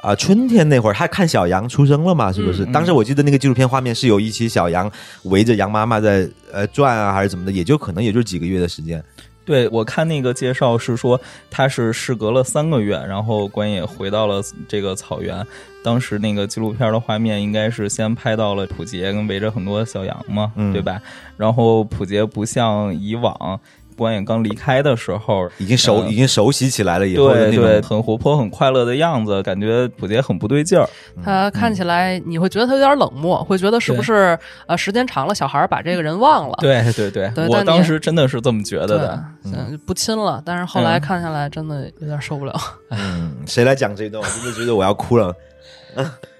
[0.00, 2.32] 啊春天那会儿，他看小羊出生了嘛？
[2.32, 2.64] 是不是？
[2.66, 4.90] 当时我记得那个纪录片画面是有一起小羊
[5.24, 7.52] 围着羊妈妈在呃转啊，还是怎么的？
[7.52, 9.04] 也就可能也就几个月的时间。
[9.44, 15.46] 对，我看那个介绍是说，他是事隔了三个月，然后关野回到了这个草原。
[15.82, 21.00] 当时那个纪录片的画面应该是先拍到了普杰跟围着很多小羊嘛，对吧？
[21.36, 23.60] 然后普杰不像以往。
[23.96, 27.06] 关野刚离开的时候，已经熟，已经熟悉起来了。
[27.06, 30.88] 以后对对，很活泼、很快乐的样子，感觉普杰很不对劲儿。
[31.22, 36.56] 他看起来，你会觉得他有点冷漠，会觉得是不是呃，时间长了，小孩把这个人忘了？
[36.60, 39.24] 对对对，我当时真的是这么觉得的。
[39.44, 40.42] 嗯，不亲了。
[40.44, 42.54] 但是后来看下来，真的有点受不了。
[42.90, 44.22] 嗯，谁来讲这段？
[44.22, 45.34] 我真的觉得我要哭了。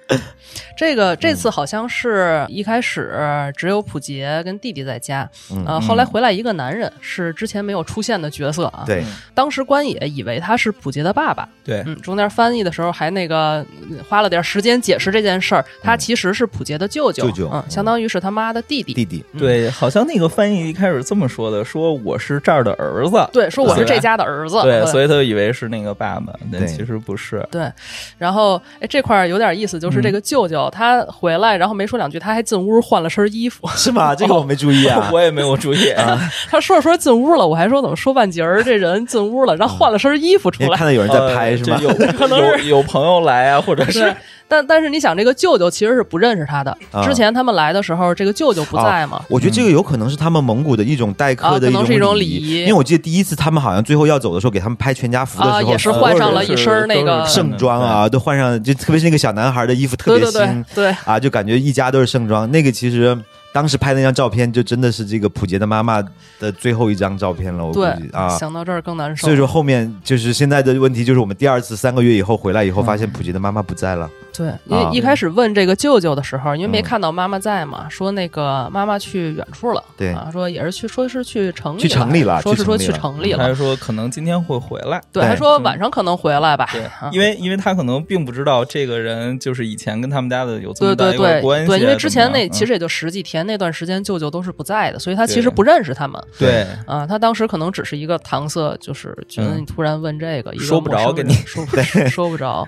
[0.77, 5.29] 这个这次好像是一开始只有普杰跟弟弟在家，
[5.65, 8.83] 呃，后来回来一个男人，是之前没有出现的角色啊。
[8.85, 11.49] 对，当时关野以为他是普杰的爸爸。
[11.65, 13.65] 对，嗯，中间翻译的时候还那个
[14.09, 18.93] 花了点时间解释这件事儿，他其实是普杰的舅舅，舅舅，嗯，相当于是他妈的弟弟。
[18.93, 27.47] 弟弟，对，好像那个翻译一开始这么说的，说我是这儿的儿子，对，说我是这家的儿子，对，所以他就以为是那个爸爸，但其实不是。
[27.51, 27.71] 对，
[28.19, 31.57] 然后哎，这块有点意思，就是这个舅舅他回来。
[31.57, 34.15] 然后没说两句，他还进屋换了身衣服，是吗？
[34.17, 35.93] 这个我没注意啊， 我也没有注意。
[36.51, 40.77] 他说着说着进屋了，我还说怎么说半截儿，这人进屋了，然后换了身衣服出来。
[40.77, 41.79] 看到有人在拍是吗？
[41.83, 44.15] 有可能是有朋友来啊，或者是。
[44.47, 46.77] 但但是你想，这个舅舅其实是不认识他的。
[47.03, 49.23] 之前他们来的时候，这个舅舅不在嘛？
[49.29, 52.61] 我觉得这个有可能是他们蒙古的一种待客的一种礼仪。
[52.61, 62.51] 因为我记得第一次他们好像最后要走的时候，给他们拍全家福的时候，也是换上了一身那个盛装啊，都换上，就特别是那个小男孩的衣服特别新，对啊，就感觉一家都是盛装。
[62.51, 63.19] 那个其实。
[63.55, 66.03] 当时拍那张照片，就真的是这个普杰的妈妈
[66.41, 67.65] 的最后一张照片了。
[67.65, 69.29] 我估计啊，想到这儿更难受。
[69.29, 74.11] 所以说后面就是现在的问题，就是我们第二次三个月以后回来以后，发现普杰的妈妈不在了。
[74.37, 79.81] 对，因为一开始问这个舅舅的时候，因为没看到妈妈在嘛，说那个妈妈去远处了。
[79.97, 83.45] 对啊，说也是去，说是去城里，去城里了，说是说去城里了。
[83.45, 85.01] 还说可能今天会回来。
[85.13, 86.69] 对，还说晚上可能回来吧。
[86.73, 91.69] 对，因为因为他可能并不知道这个人就是以前跟他们家的有这么大一个关系。
[91.69, 96.21] 对，因为之前那其实也就十几天，那段时间舅舅都是不在的，所以他其实不认识他们。
[96.39, 101.65] 对啊，他当时可能只是一个搪塞，就是觉得你突然问这个，说不着跟你说
[102.09, 102.67] 说不着。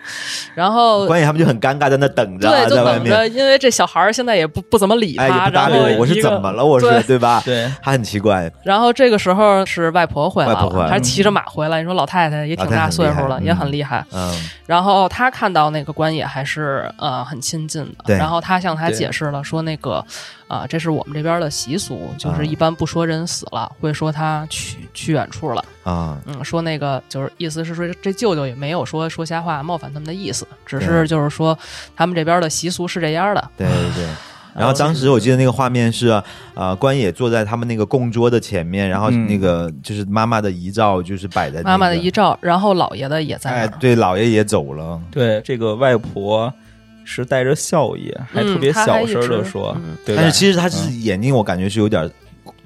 [0.54, 2.48] 然后关系他们就很尴尬，在那等着。
[2.48, 6.64] 对，就等着，因为这小孩现在也不不怎么理他，然后我是怎么了？
[6.64, 7.42] 我是对吧？
[7.44, 8.50] 对，他很奇怪。
[8.64, 11.80] 然后这个时候是外婆回来了，还骑着马回来。
[11.80, 14.04] 你说老太太也挺大岁数了，也很厉害。
[14.12, 14.32] 嗯。
[14.66, 18.16] 然后他看到那个关野还是呃很亲近的。
[18.16, 20.04] 然后他向他解释了，说那个
[20.46, 26.20] 啊，这是我们这边的习俗，就是一般不说人死了，会说他去去远处了啊。
[26.26, 31.58] 嗯，说那个就是意思是说这舅舅也没有说说瞎话冒犯他们的意思，只是就是说
[31.96, 32.26] 他们这。
[32.26, 34.08] 边的习俗是这样的，对对 对。
[34.52, 36.20] 然后当时我记得那个画面是，
[36.54, 43.50] 呃，关野坐在他们那个供桌的前面，然后那个就是妈妈的遗照就是摆在妈妈的遗照，然后姥爷的也在。
[43.52, 45.00] 哎，对，姥爷也走了。
[45.08, 46.52] 对，这个外婆
[47.06, 52.10] 是带着笑意，还特别小声的说，但是其实他是眼睛，我感觉是有点。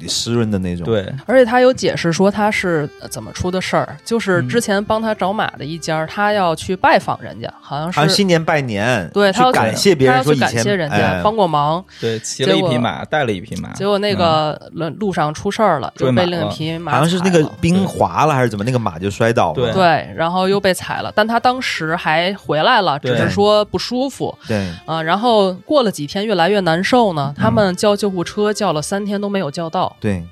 [0.09, 24.69] 湿润的那种，对，而且他有解释说他是怎么出的事儿，就是之前帮他找马的一家，他要去拜访人家，好像是新年拜年，对他要感谢别人，说感谢人家帮过忙，对，骑了一匹马，带了一匹马，结果那个路上出事儿了，就被另一匹马，好像是那个冰滑了还是怎么，那个马就摔倒了，对，然后又被踩了，但他当时还回来了，只是说不舒服，对。
[24.87, 30.23] 啊，然后过了几天越来越难受呢，他们叫救护车叫了三天都没有叫到，对。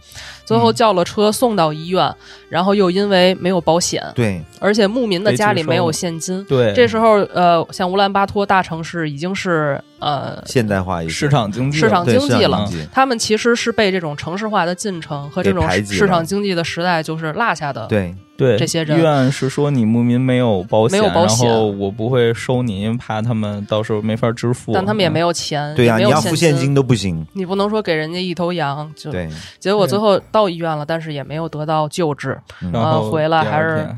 [0.48, 2.10] 最后叫了车送到医院，
[2.48, 18.14] 然后又因为没有保险，对，而且牧民的家里没有现金，对，这时候呃，像乌兰巴托大城市已经是呃现代化市场经济市场经济了，他们其实是被这种城市化的进程和这种市场经济的时代就是落下的，对。
[18.38, 18.96] 对，这些人。
[18.96, 24.72] 医院是说你牧民没有保险，然后我不会收你，因为怕他们到时候没法支付。
[24.72, 26.72] 但他们也没有钱，对呀，你要付现金。
[26.72, 27.26] 都不行。
[27.32, 29.10] 你不能说给人家一头羊就。
[29.10, 29.28] 对。
[29.58, 32.38] 结果最后到医院了，但是也没有得到救治，
[32.70, 33.88] 然后回来还是。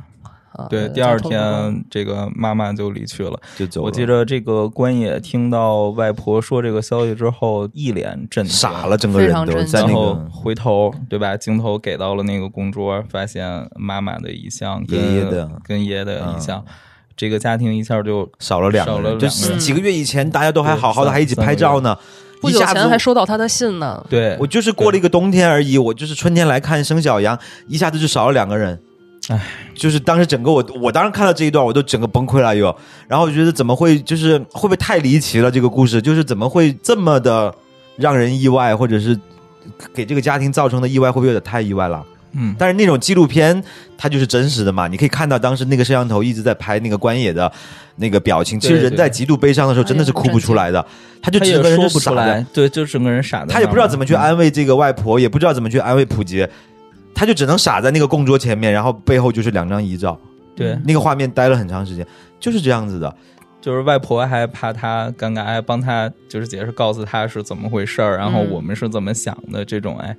[0.68, 3.87] 对，第二天这个妈妈就离去了，就走了。
[3.87, 11.35] 我记得这个关野听到外婆说这个消息之后，一脸震傻了，整个人都在然后回头，对吧？
[11.35, 16.62] 镜头给到了那个供桌，发现妈妈的遗像，爷爷的跟爷爷的遗像，
[17.16, 19.18] 这个家庭一下就少了两个人。
[19.18, 21.96] 就几个月以前大家都还好好的，还一起拍照呢，
[22.40, 24.05] 不久前还收到他的信呢。
[24.09, 28.81] 对我就是过了一个冬天而已，我就是春天来看生小羊，一下子就少了两个人。
[29.29, 29.40] 唉，
[29.74, 32.74] 就是当时整个我，我当时看到这一段，我都整个崩溃了又。
[33.07, 35.50] 然后我觉得怎么会，就是会不会太离奇了？
[35.50, 37.55] 这个故事就是怎么会这么的
[37.96, 39.16] 让人意外，或者是
[39.94, 42.05] 给这个家庭造成的意外，会不会有点太意外了？
[42.32, 42.54] 嗯。
[42.58, 43.62] 但是那种纪录片
[43.96, 47.50] 它就是真实的嘛，你可以看到当时那个摄像头一直在拍那个关野的
[47.96, 48.58] 那个表情。
[48.58, 50.84] 其实人在极度悲伤的时候真的是哭不出来的，
[51.22, 53.52] 他就整个人说不出来，对，就整个人傻的。
[53.52, 56.48] 他也不知道怎么去安慰这个外婆，也不知道怎么去安慰普杰。
[57.12, 60.18] 他就只能傻在那个供桌前面，然后背后就是两张遗照，
[60.56, 62.06] 对，那个画面待了很长时间，
[62.38, 63.14] 就是这样子的。
[63.60, 70.16] 就是外婆还怕他尴尬，还帮他就是解释，告诉他是怎么回事儿，然后我们是怎么想的，这种哎，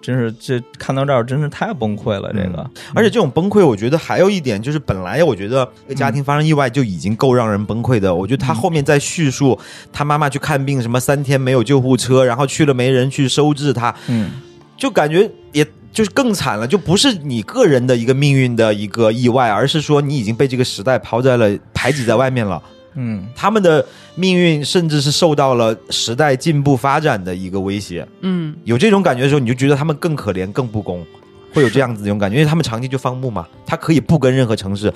[0.00, 2.32] 真是这看到这儿真是太崩溃了。
[2.32, 9.58] 这个，而且这种崩溃，我觉得还有一点就是，本来我觉得一个家庭发生意外就已经够让人崩溃的，我觉得他后面在叙述
[9.92, 14.30] 他妈妈去看病，什么三天没有救护车，然后去了没人去收治他，嗯，
[14.76, 15.66] 就感觉也。
[15.90, 22.62] 就是更惨了，就不是你个人的一个命运的一个意外，而是说你已经被这个时代抛在了排挤在外面了。
[22.94, 28.06] 嗯，他们的命运甚至是受到了时代进步发展的一个威胁。
[28.20, 31.04] 嗯，有这种感觉的时候，你就觉得他们更可怜、更不公，
[31.52, 34.92] 会有这样子一种感觉，因为他们长期就放牧嘛，他可以不跟任何城市，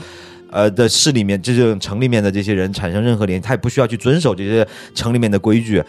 [0.50, 5.82] 呃的市里面这种城里面的这些人产生任何联系，他也不需要去遵守这些城里面的规矩。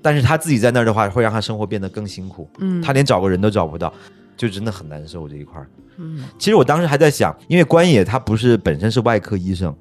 [0.00, 2.48] 但是他自己在那儿的话，会让他生活变得更辛苦。
[2.60, 3.92] 嗯，他连找个人都找不到，
[4.36, 5.68] 就真的很难受这一块儿。
[5.96, 9.74] 嗯，其实我当时还在想，因为关野他不是本身是外科医生，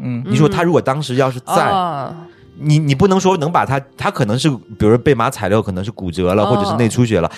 [0.00, 2.12] 嗯，你说他如果当时要是在，
[2.58, 7.30] 你你不能说能把他，他可能是比如说被马踩了，可能是骨折了，或者是内出血了，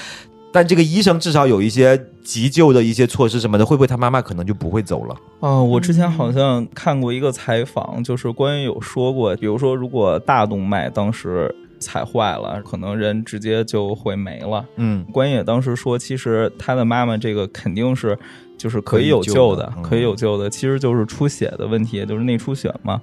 [0.52, 5.16] 但这个医生至少有一些急救的一些措施什么的，会不会他妈妈可能就不会走了？
[5.40, 11.54] 啊，我之前好像看过一个采访，就是关于有说过，比如说如果大动脉当时。
[11.82, 14.62] 踩坏了，可能人直接就会没了。
[14.76, 18.18] 嗯，关于也当时说，其实他的妈妈这个肯定是
[18.60, 23.00] 就是可以有救的，可以有救的，其实就是出血的问题，就是内出血嘛。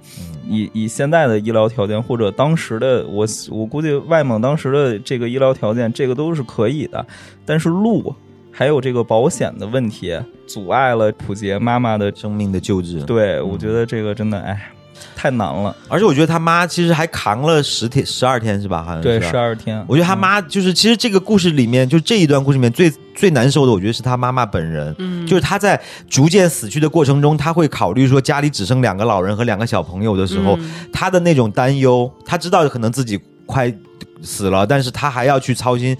[0.48, 7.04] 以以现在的医疗条件，或者当时的我我估计外蒙当时的这个医疗条件，这个都是可以的。
[7.44, 8.14] 但是路
[8.52, 10.16] 还有这个保险的问题，
[10.46, 13.02] 阻碍了普杰妈妈的生命的救治。
[13.02, 14.72] 对，我觉得这个真的哎。
[15.16, 18.82] 太难了，而且我觉得他妈其实还扛了十天、十二天是吧？
[18.82, 19.84] 好像对，十二天。
[19.88, 24.94] 我觉得他妈就是，其实这个故事里面，就这一段故事里面最最难受的，我觉得是他妈妈本人。
[24.98, 30.56] 嗯，就是他在逐渐死去的过程中，他会考虑说家里只剩两个老人和两个小朋友的时候，
[30.92, 32.08] 他的那种担忧。
[32.24, 33.74] 他知道可能自己快
[34.22, 35.96] 死了，但是他还要去操心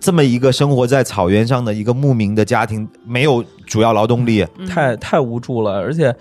[0.00, 6.12] 这么一个生活在草原上的一个牧民的家庭，没有主要劳动力，太太无助了，而且。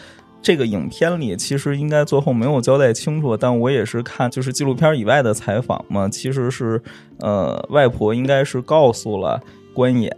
[0.41, 6.81] 这个影片里其实应该最后没有交代清楚，但我也是看就是纪录片以外的采访嘛，其实是
[7.19, 9.41] 呃外婆应该是告诉了
[9.73, 10.15] 关野，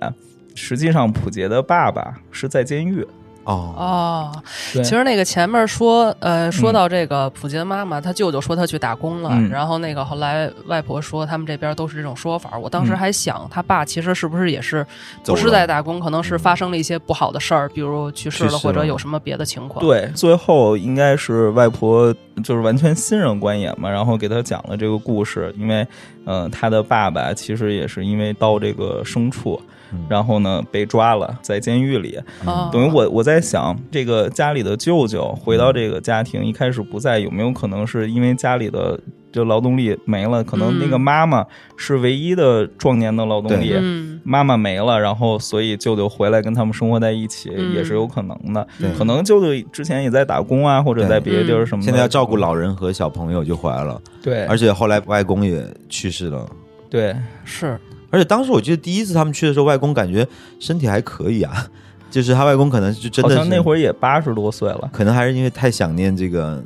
[0.53, 3.05] 实际上普杰的爸爸是在监狱，
[3.43, 3.73] 哦。
[3.77, 4.32] 哦，
[4.73, 9.49] 其实那个前面说，呃，说到这个普杰妈妈，她舅舅说她去打工了，嗯。
[9.49, 12.58] 然后那个后来外婆说他们这边都是这种说法。
[12.58, 12.97] 我当时嗯。
[12.97, 14.86] 还想，他爸其实是不是也是
[15.23, 25.86] 走不是在打工，可能是发生了一些不好的事儿，比如去世了，或者有什么别的情况。，对，最后应该是外婆就是完全信任关野嘛，然后给他讲了这个故事，因为
[26.26, 29.68] 呃，他的爸爸其实也是因为到这个牲畜，嗯
[30.09, 32.19] 然后呢被抓了，在监狱里。
[32.45, 38.99] 啊，等于我我在想，这个家里的舅舅回到这个家庭，一开始不在，有没有可能是因为家里的
[39.31, 40.43] 就劳动力没了？
[40.43, 41.45] 可能那个嗯妈妈
[41.77, 43.73] 是唯一的壮年的劳动力。
[43.75, 48.67] 嗯，妈妈没了，然后所以舅舅回来跟他们生活在一起，嗯也是有可能的。
[48.97, 51.85] 可能舅舅之前也在打工啊，或者在别的地儿什么的。
[51.85, 56.45] 现在要照顾老人和小朋友就回来了，对，而且后来外公也去世了。
[56.89, 57.15] 对
[57.45, 57.79] 是
[58.12, 60.28] 而且当时我记得第一次他们去的时候，外公感觉
[60.59, 61.66] 身体还可以啊，
[62.12, 66.62] 就是他外公可能就真的是好像那会儿也八十多岁了，可能还是因为太想念这个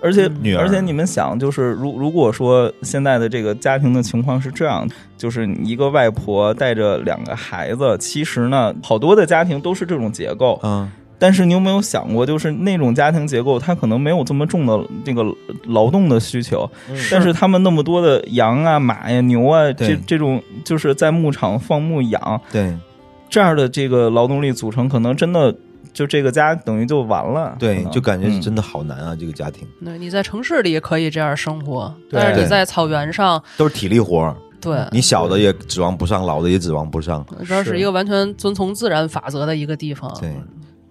[0.00, 0.62] 而且女儿。
[0.62, 4.86] 而且你们想，就是如如果说现在的这个家庭的情况是这样，
[5.16, 10.60] 就是你一个外婆带着两个孩子，其实呢，好多的家庭都是这种结构。
[10.62, 10.90] 嗯
[11.22, 15.24] 但是你有没有想过，就是那种家庭结构，它可能没有这么重的那个
[15.66, 16.68] 劳动的需求，
[17.12, 22.76] 但是他们那么多的羊啊、马呀、牛啊，这这种就是在牧场放牧养对。
[23.30, 25.54] 这样的这个劳动力组成，可能真的
[25.92, 27.56] 就这个家等于就完了。
[27.58, 29.66] 对，就感觉是嗯真的好难啊，这个家庭。
[29.82, 37.24] 对，你在城市里可以这样生活，但是你在草原上，都是体力活儿，对，你小的也指望不上，老的也指望不上。
[37.38, 37.78] 这是是。
[37.78, 40.14] 一个完全遵从自然法则的一个地方。
[40.20, 40.30] 对，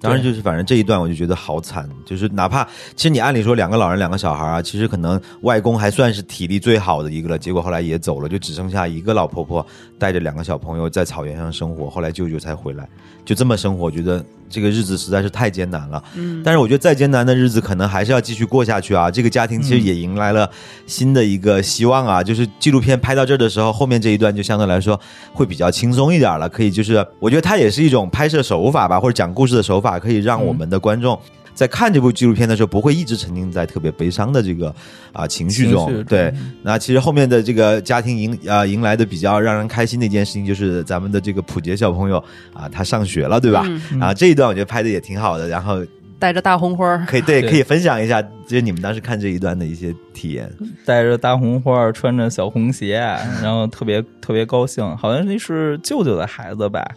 [0.02, 9.66] 当然就是反正这一段我就觉得好惨，就是哪怕其实你按理说两个老人两个小孩啊，其实可能外公还算是体力最好的一个了，结果后来也走了，就只剩下一个老婆婆
[10.00, 12.90] 带着两个小朋友在草原上生活，后来舅舅才回来，
[13.24, 16.04] 就这么生活，我觉得这个日子实在是太艰难了。
[16.16, 19.10] 嗯，但是我觉得再艰难的日子，可能还是要继续过下去啊。
[19.10, 20.50] 这个家庭其实也迎来了
[20.88, 25.00] 新的一个希望啊，就是纪录片拍到这儿的时候，后面这一段就相对来说
[25.34, 26.50] 会比较轻松一点了。
[26.50, 31.20] 可以就是，我觉得它也是一种拍摄手法吧，或者讲故事的手法，可以让我们的观众。
[31.54, 34.74] 在看这部纪录片的时候，不会一直沉浸在特别悲伤的这个
[35.12, 35.86] 啊、情绪中。
[35.88, 36.34] 情绪中对，
[36.64, 42.18] 那其实后面的这个家庭迎啊、迎来的比较让人开心的一件事情，就是咱们的这个普杰小朋友
[42.54, 43.64] 啊，他上学了，对吧？
[43.92, 45.86] 嗯啊，这一段我觉得拍的也挺好的，然后
[46.18, 50.50] 带着大红花儿，可以对，对可以分享一下，就是你们当时看这一段的一些体验。
[50.86, 52.98] 带着大红花，穿着小红鞋，
[53.42, 56.88] 然后特别特别高兴，好像那是舅舅的孩子吧，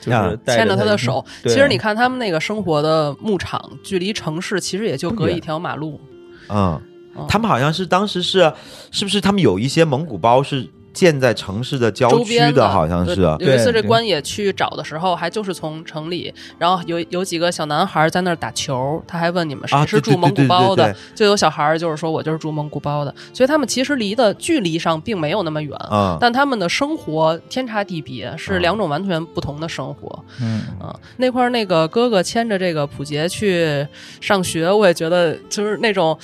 [0.00, 1.24] 就啊是牵着他他的手。
[1.42, 6.00] 其实你看他们那个生活的牧场，距离城市其实也就隔一条马路。
[6.48, 6.80] 嗯，
[7.16, 8.52] 嗯他们好像是当时是，
[8.90, 13.16] 是不是他们有一些蒙古包是建在城市的郊区周边的，好像是。
[13.38, 25.76] 对有一次，这对关野去找的时候，还就是从城里，然后有有几个小男孩在那儿打球，他还问你们谁啊对对是住蒙对对古包的就有小孩儿就是说我就是住蒙古包的，所以他们其实离的距离上并没有那么远。
[25.90, 30.24] 嗯，但他们的生活天差地别，是嗯两种完全不同的生活。
[30.40, 33.86] 嗯，啊，那块儿那个哥哥牵着这个普杰去
[34.20, 36.18] 上学，我也觉得就是那种。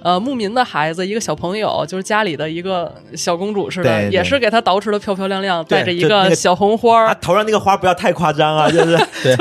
[0.00, 9.34] 呃，牧民的孩子，一个小朋友，就是家里的一个小公主似的，对对也是给她捯饬的漂漂亮亮，对带着一个小红花头上那个花不要太夸张啊， 就是对，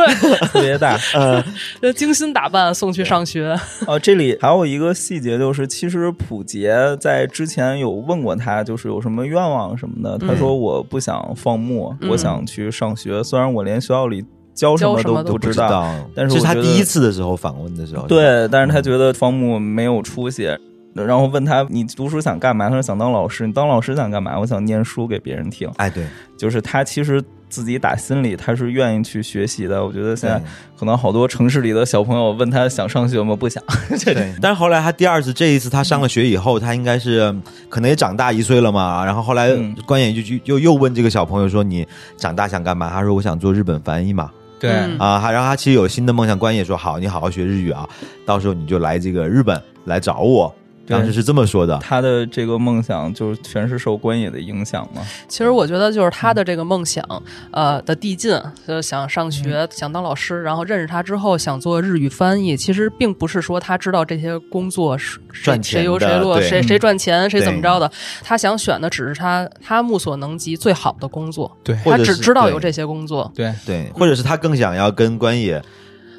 [0.47, 0.97] 特别大。
[1.13, 1.43] 呃，
[1.81, 3.55] 就精心打扮送去上学。
[3.85, 10.17] 哦，这里还有一个细节，就是其实普杰在之前有问过他，就是有什么愿望什么的。
[10.17, 13.23] 他说我不想放牧，嗯我想去上学。
[13.23, 14.23] 虽然我连学校里
[14.57, 16.09] 教什么教什么都不知道，知道。
[16.15, 20.49] 但是我觉得这是他第一次的时候访问的时候，对，但是他觉得方木没有出息，
[20.93, 22.67] 然后问他你读书想干嘛？
[22.67, 23.45] 他说想当老师。
[23.45, 24.37] 你当老师想干嘛？
[24.39, 25.69] 我想念书给别人听。
[25.77, 26.03] 哎，对，
[26.35, 29.85] 就是他其实自己打心里他是愿意去学习的。
[29.85, 30.41] 我觉得现在
[30.75, 33.35] 可能好多城市里的小朋友问他想上学吗？
[33.35, 33.63] 不想。
[34.03, 37.31] 对，但是后来他第二次这一次他上了学以后，他应该是
[37.69, 39.05] 可能也长大一岁了嘛。
[39.05, 41.87] 然后后来嗯关野就就又又问这个小朋友说：“你
[42.17, 44.31] 长大想干嘛？”他说：“我想做日本翻译嘛。
[44.59, 46.37] 对嗯”啊，还然后他其实有新的梦想。
[46.37, 47.87] 关也说：“好，你好好学日语啊，
[48.25, 50.53] 到时候你就来这个日本来找我。”
[50.87, 51.77] 对当时是这么说的。
[51.79, 55.01] 他的这个梦想就全是受关野的影响吗。
[55.27, 57.03] 其实我觉得就是他的这个梦想，
[57.51, 62.55] 呃的递进，就想上学，嗯想当老师，然后认识他之后想做日语翻译。
[62.55, 67.91] 其实并不是说他知道这些工作是谁赚钱谁优谁落，谁谁赚钱，谁怎么着的。
[68.23, 73.29] 他想选的只是他他目所能及最好的工作，对他只知道有这些工作。
[73.35, 75.61] 对对，或者是他更想要跟关野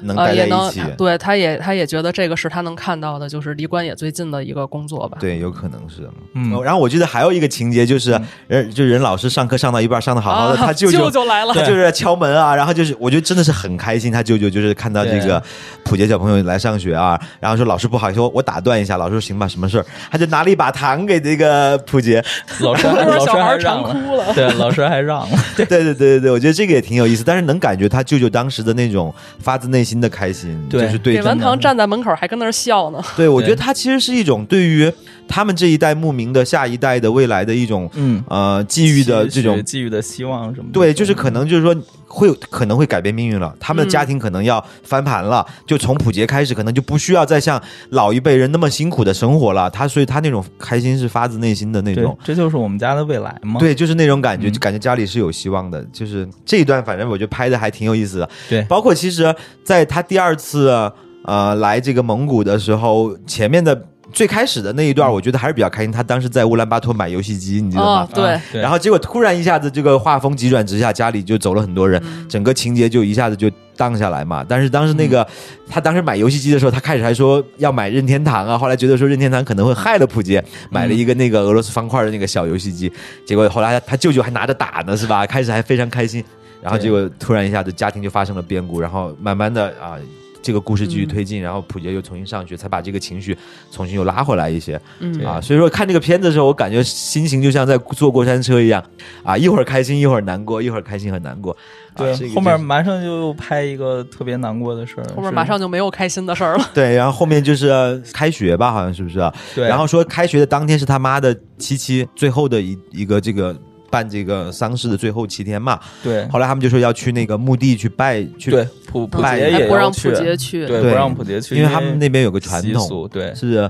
[0.01, 0.81] 能待在一起。
[0.97, 5.17] 对，他也他也觉得这个是他能看到的，就是离关野最近的一个工作吧。
[5.19, 6.09] 对，有可能是。
[6.33, 15.41] 嗯，然后我记得还有一个情节就是，人就任老师上课上到一半上的好好的，他舅舅来了，他就是敲门啊，然后就是我觉得真的是很开心，他舅舅就是看到这个
[15.83, 19.85] 普杰小朋友来上学啊，然后说老师不好意思，我打断一下，老师说行吧，什么事儿？
[20.11, 22.23] 他就拿了一把糖给这个普杰，
[22.59, 33.01] 老师老师还 让了，对，老师还让了， 对对对对对，我觉得这个也挺有意思，但是能感觉他舅舅当时的那种发自内心的开心，就是对给完堂站在门口还跟那儿笑呢。
[33.15, 34.91] 对，我觉得他其实是一种对于
[35.25, 40.69] 他们这一代牧民的下一代的未来的一种，嗯呃，寄予的这种寄予的希望什么？
[40.73, 41.73] 对，就是可能就是说
[42.09, 49.69] 会可能会改变命运了，他们的家庭可能要翻盘了，就从普杰开始，可能就不需要再像老一辈人那么辛苦的生活了。
[49.69, 53.59] 他所以他那种开心是发自内心的那种，这就是我们家的未来吗？
[53.59, 55.81] 对，就是那种感觉，就感觉家里是有希望的。
[55.93, 58.29] 就是这一段，反正我觉得拍的还挺有意思的。
[58.49, 59.33] 对，包括其实
[59.63, 60.91] 在他第二次。
[61.25, 63.75] 呃，来这个蒙古的时候，前面的
[64.11, 65.91] 最开始的那一段，我觉得还是比较开心。
[65.91, 68.09] 他当时在乌兰巴托买游戏机，你知道吗？
[68.13, 68.61] 对。
[68.61, 74.43] 然后结果突然一下子，这个画风急转直下，家里就走了很多人，整个情节就一下子就荡下来嘛。
[74.47, 75.25] 但是当时那个
[75.69, 82.91] 他当时买游戏机的时候，他开始还说要买任天堂啊，后来觉得说任天堂可能会害了普杰，买了一个那个俄罗斯方块的那个小游戏机。
[83.25, 85.25] 结果后来他舅舅还拿着打呢，是吧？
[85.25, 86.23] 开始还非常开心，
[86.61, 89.95] 然后结果突然一下子家庭就发生了变故，然后慢慢的啊。
[90.41, 93.37] 这个故事继续推进，然后普杰又重新上去，才把这个情绪
[93.71, 94.79] 重新又拉回来一些。
[94.99, 98.83] 嗯啊，所以说看这个片子的时候，我感觉心情就像在坐过山车一样
[99.23, 101.55] 啊，一会儿开心，一会儿难过，一会儿开心很难过。
[101.95, 106.69] 对，后面马上就拍一个特别难过的事儿，后面马上就没有开心的事儿了。
[106.73, 109.19] 对，然后后面就是开学吧，好像是不是？
[109.53, 109.67] 对。
[109.67, 113.55] 然后说开学的当天是他妈的七七最后的一一个这个。
[113.89, 116.27] 办这个丧事的最后七天嘛，对。
[116.29, 123.69] 后来他们就说要去那个墓地去拜，去对普普杰也不让普杰去，对，不让普杰去，因为他们那边有个传统，对，是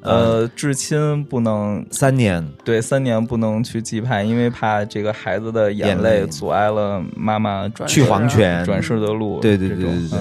[0.00, 8.64] 呃，至亲不能三年，对，三年不能去祭拜，因为怕这个孩子的眼泪阻碍了妈妈去黄泉。
[8.64, 10.18] 转世的路，对对对对对。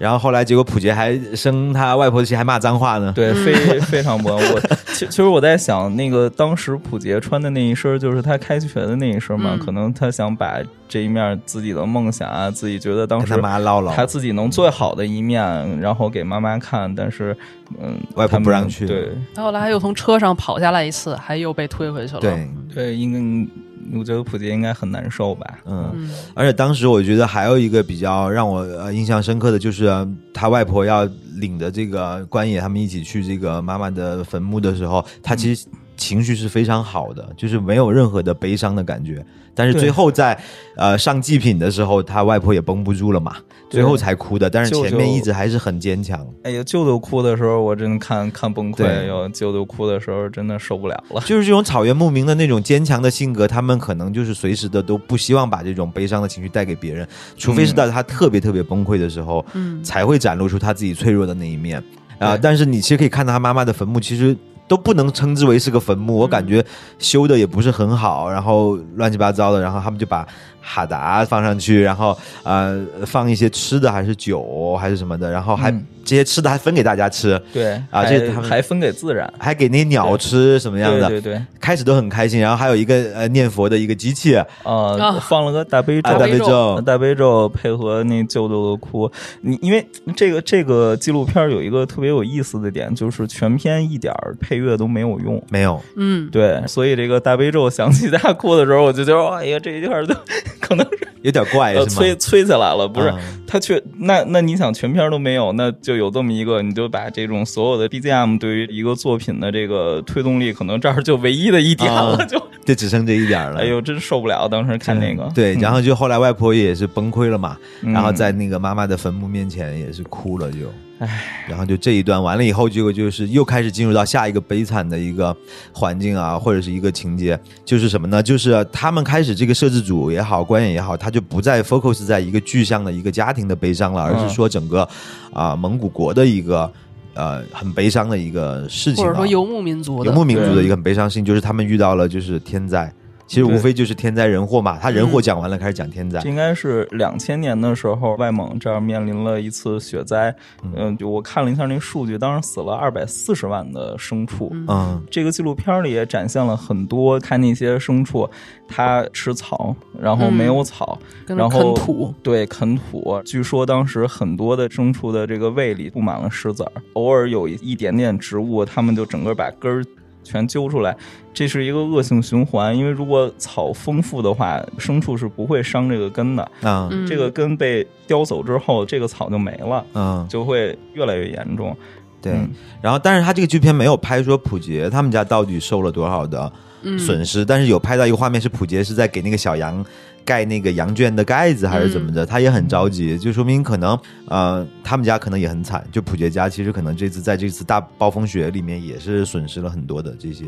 [0.00, 3.12] 然后后来，结果普杰还生他外婆的气，还骂脏话呢。
[3.14, 3.52] 对，非
[3.84, 4.30] 非常不。
[4.30, 4.60] 我
[4.94, 9.58] 其其实我在想，那个当时普杰穿的那一身，就是他开学的那一身嘛。
[9.62, 16.90] 可能他想把这一面自己的梦想啊，自己觉得当时他妈唠唠，他自己能最好的一面，然后给妈妈看。
[16.94, 17.36] 但是，
[17.78, 18.86] 嗯，外婆不让去。
[18.86, 19.10] 对。
[19.34, 22.20] 他后来又从车上跑下来一次，还又被推回去了。
[22.20, 23.52] 对对，应该。
[23.94, 29.88] 我觉得普杰应该很难受吧，嗯，而且当时我觉得还有一个比较让我印象深刻的就是
[30.32, 31.04] 他外婆要
[31.36, 35.66] 领着这个关野他们一起去这个妈妈的坟墓的时候，他其实
[36.00, 39.22] 情绪是非常好的，就是没有任何的悲伤的感觉。
[39.54, 40.38] 但是最后在
[40.76, 43.36] 呃上祭品的时候，他外婆也绷不住了嘛，
[43.68, 44.48] 最后才哭的。
[44.48, 46.26] 但是前面一直还是很坚强。
[46.44, 49.06] 哎呀，舅舅哭的时候，我真的看看崩溃。
[49.06, 51.20] 哟，舅舅哭的时候，真的受不了了。
[51.26, 61.82] 就是这种草原牧民的那种坚强的性格，他们可能就是随时的都不希望把这种悲伤的情绪带给别人，除非是在他特别特别崩溃的时候，嗯，才会展露出他自己脆弱的那一面
[62.18, 62.38] 啊。
[62.40, 64.34] 但是你其实可以看到他妈妈的坟墓，其实。
[64.70, 66.64] 都不能称之为是个坟墓，我感觉
[67.00, 70.24] 修的也不是很好，然后乱七八糟的，然后他们就把。
[70.62, 75.74] 哈达放上去，然后呃放一些吃的还是酒还是什么的，然后还
[76.10, 81.08] 这些吃的还分给大家吃，对啊，这还分给自然，还给那些鸟吃什么样的？
[81.08, 81.20] 对。
[81.20, 84.34] 对，开始都很开心，然后还有一个呃念佛的一个机器，
[84.64, 89.08] 呃放了个大悲咒，大悲咒，大悲咒配合那舅舅的哭，
[89.42, 89.86] 你因为
[90.16, 100.16] 这个这个纪录片有一个特别有意思的点，就是全片一点配乐都没有用，没有，嗯，对，所以这个大悲咒响起大家哭的时候，我就觉得哎呀这一段都。
[100.60, 103.12] 可能是有点怪，是催催起来了，不是？
[103.44, 113.60] 他却那那你想全片都没有，那就有这么一个，你就把这种所有的 BGM 对于一个作品的这个推动力，可能这儿就唯一的一点了，就 就只剩这一点了。
[113.60, 114.48] 哎呦，真受不了！
[114.48, 120.58] 当时看那个，对，然后就后来外婆也是崩溃了嘛，然后在那个妈妈的坟墓面前也是哭了，就。
[121.00, 125.34] 唉，然后就这一段完了以后，结果就是又开始进入到下一个悲惨的一个
[125.72, 128.22] 环境啊，或者是一个情节，就是什么呢？
[128.22, 134.86] 就是他们开始这个摄制组也好，观演也好，他就不再 focus 在一个具象的一个家庭的悲伤了，而是说整个
[135.32, 136.70] 啊蒙古国的一个
[137.14, 142.92] 呃很悲伤的一个事情，或者说游牧民族游牧民族的一个很悲伤事情，就是他们遇到了就是天灾。
[143.30, 144.76] 其实无非就是天灾人祸嘛。
[144.76, 146.20] 他人祸讲完了，开始讲天灾。
[146.22, 150.34] 应该是两千年的时候，外蒙这儿面临了一次雪灾。
[150.74, 154.50] 嗯，就我看了一下那数据，当时死了二百四十万的牲畜。
[154.66, 158.28] 嗯，这个纪录片里也展现了很多，看那些牲畜，
[158.66, 163.22] 它吃草，然后没有草，然后啃土，对，啃土。
[163.24, 169.84] 据说当时很多的牲畜的这个胃里布满了石子儿，偶尔有一点点植物，它们就整个把根儿。
[170.30, 170.96] 全揪出来，
[171.34, 172.76] 这是一个恶性循环。
[172.76, 176.88] 因为如果草丰富的话，牲畜是不会伤这个根的啊。
[177.08, 181.76] 这个根被叼走之后，这个草就没了，嗯，就会越来越严重。
[182.22, 182.32] 对，
[182.80, 186.52] 然后但是他这个剧片没有拍说普杰他们家到底受了多少的
[186.98, 189.84] 损失，但是有拍到一个画面是普杰是在给那个小羊。
[190.30, 195.84] 盖那个羊圈的盖子还是怎么的，他也很着急，就说明可能呃，他们家可能也很惨。
[195.90, 200.44] 就普杰家其实可能这次在这次大暴风雪里面也是损失了很多的这些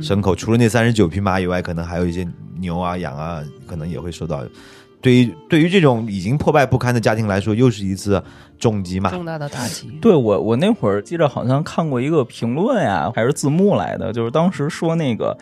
[0.00, 2.26] 牲口，除了那三十九匹马以外，可能还有一些
[2.58, 4.42] 牛啊、羊啊，可能也会受到。
[5.02, 8.20] 对于对于这种已经破败不堪的家庭来说，又是一次
[8.58, 9.98] 重击嘛，重大的打击。
[10.00, 15.36] 对我我那会儿记着好像看过一个评论呀，还是字幕来的，就是当时说那个。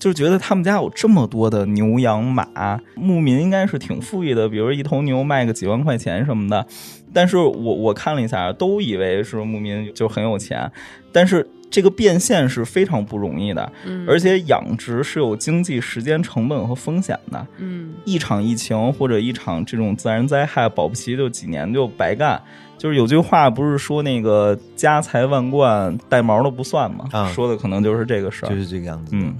[0.00, 6.66] 就觉得他们家有这么多的牛羊马，牧民应该是挺富裕的，比如一头牛卖个几万块钱什么的。
[7.12, 10.72] 但是我我看了一下，都以为是牧民就很有钱，
[11.12, 13.70] 但是这个变现是非常不容易的，
[14.08, 17.46] 而且养殖是有经济时间成本和风险的。
[17.58, 22.40] 嗯，一场疫情或者一场这种自然灾害，保不齐就几年就白干。
[22.78, 27.04] 就是有句话不是说那个家财万贯带毛的不算吗？
[27.34, 29.10] 说的可能就是这个事儿，就是这个样子。
[29.14, 29.34] 嗯。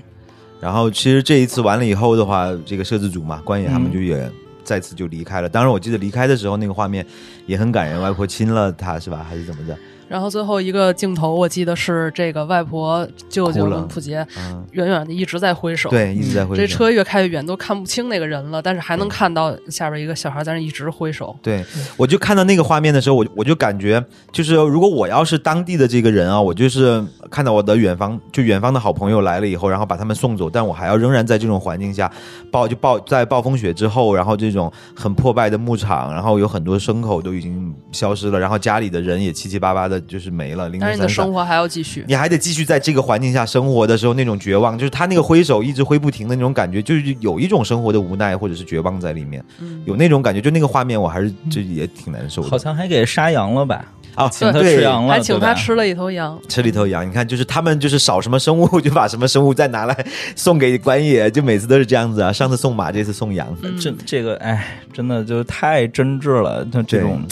[0.61, 4.30] 然后其实这一次完了以后的话，这个摄制组嘛，关野他们就也
[4.62, 5.48] 再次就离开了。
[5.48, 7.04] 当然，我记得离开的时候那个画面
[7.46, 9.26] 也很感人，外婆亲了他，是吧？
[9.26, 9.74] 还是怎么着？
[10.11, 14.26] 然后最后一个镜头，我记得是这个外婆、舅舅跟普杰
[14.72, 16.61] 远远的一直在挥手，对，一直在挥手。
[16.61, 21.36] 这车越开越远，都看不清那个人了，但是还能看到下边一个小孩在那一直挥手。
[21.40, 21.64] 对，
[21.96, 27.00] 我就看到那个画面的时候，我我就感觉，就是如果我要是当地的这个人啊，我就是
[27.30, 32.11] 看到我的远方，就远方的好朋友来了以后，然后把他们送走，但我还要仍然在这种环境下
[32.50, 40.70] 暴就暴在暴风雪之后，然后这种很破败的牧场，然后有很多牲口都已经消失了，然后家里的人也七七八八的，就是没了。
[40.80, 49.44] 但是你的生活还要继续，你还得继续在这个环境下生活的时候，那种绝望，就是他那个挥手一直挥不停的那种感觉，就是有一种生活的无奈或者是绝望在里面，
[49.84, 52.48] 有那种感觉，就那个画面，我还是就也挺难受的。
[52.48, 53.84] 好像还给杀羊了吧？
[54.16, 57.09] 啊，请他吃羊了，还请他吃了一头羊，吃了一头羊。
[57.09, 62.32] 你看，就是他们就是少什么生物，就把什么生物再拿来送给关野，就每次都是这样子啊。
[62.32, 67.22] 上次送马，这次送羊，这这个哎，真的就是太真挚了，他这种。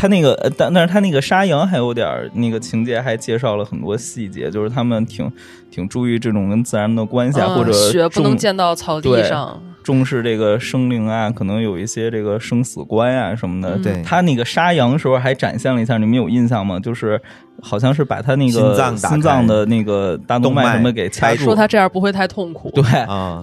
[0.00, 5.30] 他那个，但但是他那个杀羊还有点那个情节，还介绍了很多细节，就是他们挺
[5.70, 13.76] 挺注意这种跟自然的关系啊，或者雪不能溅到草地上，重视这个生灵啊，可能有一些这个生死观啊什么的。
[13.76, 16.80] 对他那个杀羊的时候还展现了一下，你们有印象吗？
[16.80, 17.20] 就是
[17.60, 22.70] 好像是把他那个心脏心脏的那个大动脉什么给掐住，说他这样不会太痛苦。
[22.70, 22.82] 对，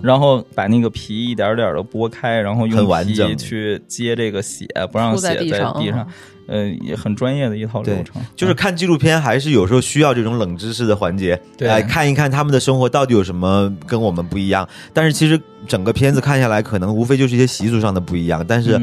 [0.02, 5.50] 然后把那个皮一点点的剥开，然后用皮去接这个血，不让血在地
[5.92, 6.08] 上。
[6.48, 14.68] 呃，也很专业的一套流程，就是看纪录片还是有时候需要这种冷知识的环节，来看一看他们的生活到底有什么跟我们不一样。
[14.94, 18.80] 但是其实整个片子看下来，可能无非就是一些习俗上的不一样，但是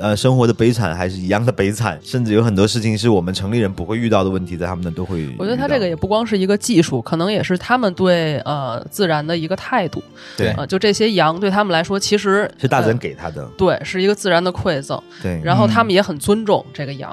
[0.00, 5.28] 呃，生活的悲惨还是一样的悲惨，甚至有很多事情是我们城里人不会遇到的问题，在他们那都会。
[5.38, 10.00] 我觉得他这个也不光是一个技术，可能也是他们对呃自然的一个态度。
[10.36, 15.02] 对，就这些羊对他们来说，其实是大自然给他的，对，是一个自然的馈赠。
[15.20, 17.07] 对，然后他们也很尊重这个羊。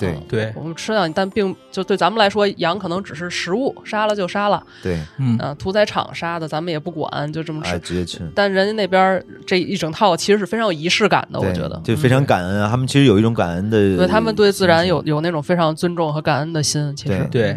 [0.00, 4.62] 对对，我们吃掉，但并就对咱们来说，羊可能只是食物，杀了就杀了。
[4.82, 8.28] 对，嗯，屠宰场杀的，咱们也不管，就这么吃，直接吃。
[8.34, 12.68] 但人家那边这一整套其实是非常有仪式感的，我觉得就非常感恩啊。
[12.68, 16.94] 他们其实有一种感恩的，对他们对自然有有那种非常尊重和感恩的心。
[16.96, 17.56] 其实，对，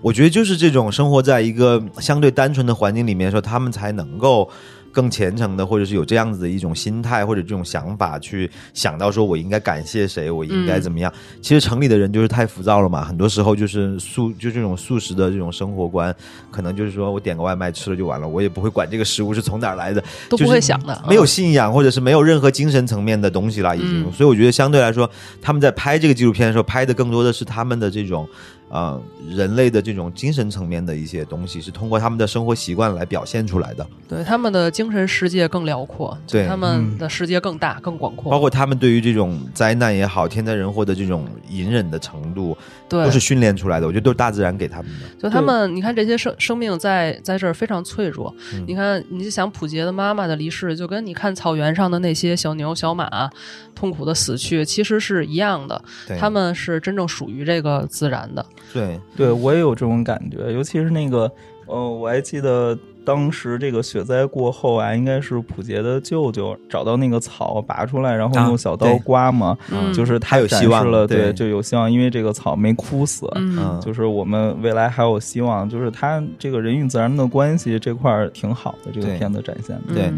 [0.00, 4.48] 我觉得就是这种生活在一个相对单纯的环境里面，说他们才能够。
[4.94, 11.12] 更虔诚的，或者是有这样子的一种心态或者这种想法，去想到说我应该感谢谁，我应该怎么样。
[11.42, 16.14] 其实城里的人就是太浮躁了嘛，很多时候就是素就这种素食的这种生活观，
[16.50, 24.12] 可能就是说我点个外卖吃了就完了，我也不会管这个食物是从哪儿来的，都不会想的，没有信仰或者是没有任何精神层面的东西了，已经。
[24.12, 25.10] 所以我觉得相对来说，
[25.42, 28.28] 他们在拍这个纪录片的时候，拍的更多的是他们的这种。
[28.74, 29.00] 啊，
[29.30, 33.86] 人类的这种精神层面的一些东西，是通过他们的生活习惯来表现出来的。
[34.08, 38.32] 对他们的精神世界更辽阔，对他们的世界更大、更广阔。
[38.32, 42.58] 包括他们对于这种灾难也好、天灾人祸的这种隐忍的程度，
[42.88, 43.86] 对，都是训练出来的。
[43.86, 45.22] 我觉得都是大自然给他们的。
[45.22, 48.34] 就他们，你看这些生生命在在这儿非常脆弱。
[48.66, 53.30] 你看，你就想普杰的妈妈的离世，就跟你看草原上的那些小牛、小马
[53.72, 55.80] 痛苦的死去，其实是一样的。
[56.18, 58.44] 他们是真正属于这个自然的。
[58.72, 61.30] 对，对我也有这种感觉，尤其是那个，
[61.66, 62.76] 呃，我还记得。
[63.06, 69.54] 当时这个雪灾过后啊，应该是普杰的舅舅找到那个草拔出来，然后用小刀刮嘛，
[69.92, 80.10] 就是他有希望了，对，就有希望，因为这个草没枯死，嗯，就是我们未来还有希望，就是他这个人与自然的关系这块儿挺好的，这个片子展现的，对，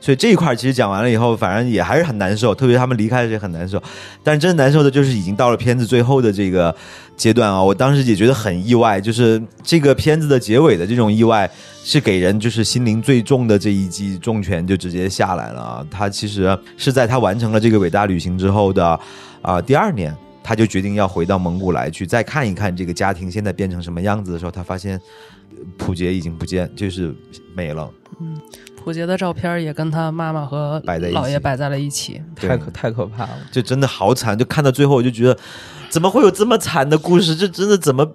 [0.00, 3.82] 所以这一块其实讲完了以后，反正也还是很难受，特别他们离开的时候很难受，
[4.24, 6.74] 但是真难受的就是已经到了片子最后的这个
[7.20, 11.50] 阶段啊，我当时也觉得很意外，就是这个片子的结尾的这种意外。
[11.82, 15.86] 是给人就是心灵最重的这一击重拳就直接下来了啊！
[15.90, 19.00] 他其实是在他完成了这个伟大旅行之后的
[19.40, 25.00] 啊第二年，他就决定要回到蒙古来去再看一看这个家庭现在变成什么样子的时候，他发现
[25.78, 27.14] 普杰已经不见，就是
[27.56, 27.90] 没了。
[28.20, 28.38] 嗯，
[28.76, 35.36] 普杰的照片也跟他妈妈和姥爷摆在了一起，太可太可怕了，就真的好惨，就看到最后我就觉得。
[35.90, 37.34] 怎么会有这么惨的故事？
[37.34, 38.08] 这真的怎么？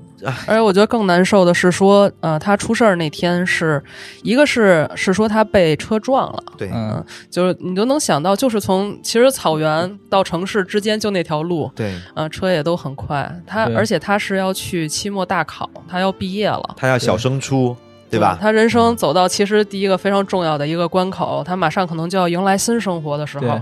[0.48, 3.84] 而且我觉得更难受的是说，呃，他出事儿那天是
[4.24, 13.30] 一个是是说他被车撞了，对，嗯，就是你都能想到，就是从其实草原到城市之间就那条路，对，嗯，车也都很快。
[13.46, 17.76] 他而且他是要去期末大考，他要毕业了，他要小升初，
[18.10, 18.36] 对吧？
[18.42, 23.62] 他人生走到其实第一个非常重要的一个关口，他马上可能就要迎来新生活的时候。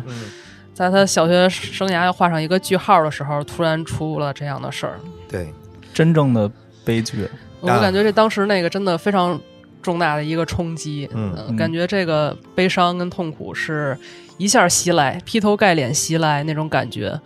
[0.74, 4.99] 在他小学生涯要画上一个句号的时候，突然出了这样的事儿。
[5.30, 5.53] 对，
[5.93, 6.49] 真正的
[6.84, 7.28] 悲剧。
[7.61, 9.39] 我感觉这当时那个真的非常
[9.82, 11.07] 重大的一个冲击。
[11.13, 13.97] 嗯，感觉这个悲伤跟痛苦是
[14.38, 17.19] 一下袭来，劈头盖脸袭来那种感觉。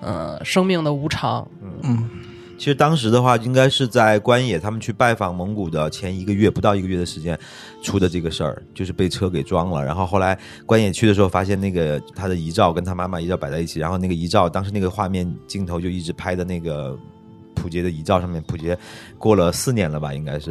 [0.00, 1.46] 嗯，生命的无常。
[1.82, 2.08] 嗯。
[2.58, 7.38] 其实当时的话，应该是在关野他们去拜访蒙古的前一个月，不到一个月的时间
[7.80, 9.84] 出的这个事儿，就是被车给撞了。
[9.84, 10.36] 然后后来
[10.66, 16.98] 关野去的时候，发现那个他的遗照跟他妈妈遗照摆在一起，然后那个遗照当时那个画面镜头就一直拍的那个
[17.54, 18.42] 普杰的遗照上面。
[18.42, 18.76] 普杰
[19.18, 20.50] 过了四年了吧，应该是，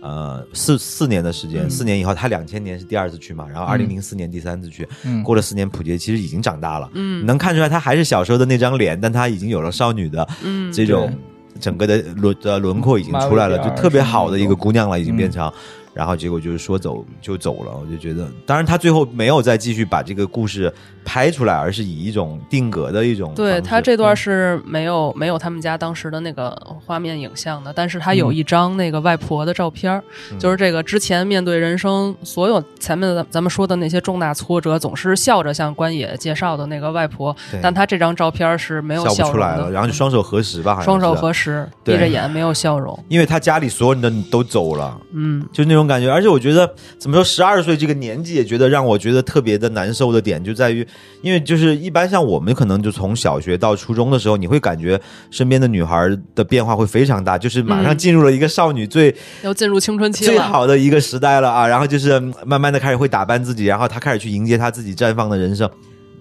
[0.00, 4.88] 呃，四四年的时间，四年以后他两千年是第二次去嘛，然后二零零四年第三次去，
[5.24, 10.26] 过了四年，普杰其实已经长大了，嗯，能看出来他还是小时候的那张脸，但他已经有了少女的
[10.72, 11.12] 这种。
[11.58, 15.52] 整个的轮的轮廓已经出来了，就特别好的一个姑娘了，已经变成。
[15.92, 20.72] 然后结果就是说走就走了，我就觉得，当然他最后没有再继续把这个故事
[21.04, 23.34] 拍出来，而是以一种定格的一种。
[23.34, 30.00] 对他这段是没有没有他们家当时的那个画面影像的，但是他有一张那个外婆的照片，
[30.38, 45.79] 就是这个之前面对人生所有前面的咱们说的那些重大挫折，总是笑着向关野介绍的那个外婆，但他这张照片是没有笑出来了，然后就双手合十吧，双手合十，闭着眼没有笑容，因为他家里所有人都走了，嗯，就那种。
[45.80, 50.86] 种感觉，而且我觉得怎么说，十二岁这个年纪也觉得让我觉得特别的难受的点就在于，
[51.22, 55.00] 因为就是一般像我们可能就从小学到初中的时候，你会感觉
[55.30, 65.68] 身边的女孩的变化会非常大，就是马上进入了一个少女最要进入青春期最好的一个时代了啊，然后就是慢慢的开始会打扮自己，然后她开始去迎接她自己绽放的人生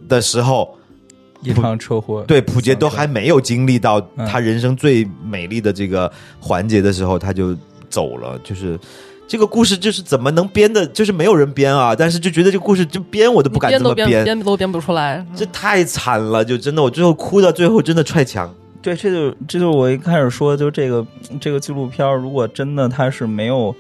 [0.08, 0.78] 的时候，
[1.42, 7.56] 一场车祸，对普杰都还没有经历到她人生最美丽的这个环节的时候，他就
[7.90, 8.80] 走了，就是。
[9.30, 11.96] 这个故事就是怎么能编的，就是没有人编啊！
[11.96, 16.44] 但是就觉得这个故事就编我都不敢这么编，编都编不出来，这太惨了！
[16.44, 18.52] 就真的，我最后哭到最后真的踹墙。
[18.82, 21.06] 对，这就这就我一开始说，就这个
[21.40, 23.76] 这个纪录片，如果真的它是没有，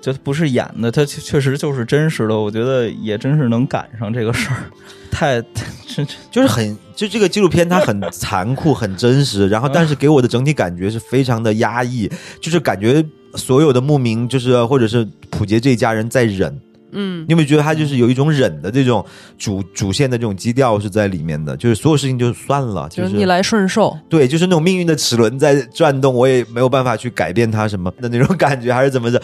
[0.00, 4.64] 就不是演的，它确实就是真实的，我觉得也真是能赶上这个事儿。
[5.12, 5.42] 太，
[5.86, 13.04] 真 就是很，就这个纪录片它很残酷、很真实，然后但是给我的整体感觉是非常的压抑，就是感觉。
[13.36, 16.60] 所有的牧民就是或者是普杰这一家人在忍，
[16.92, 19.04] 嗯，你有没有觉得他就是有一种忍的这种
[19.38, 21.56] 主主线的这种基调是在里面的？
[21.56, 29.20] 就是所有事情就算了，就是逆来顺受，对，就是那种命运的齿轮在转动，我也没有办法去改变它什么的那种感觉，还是怎么着？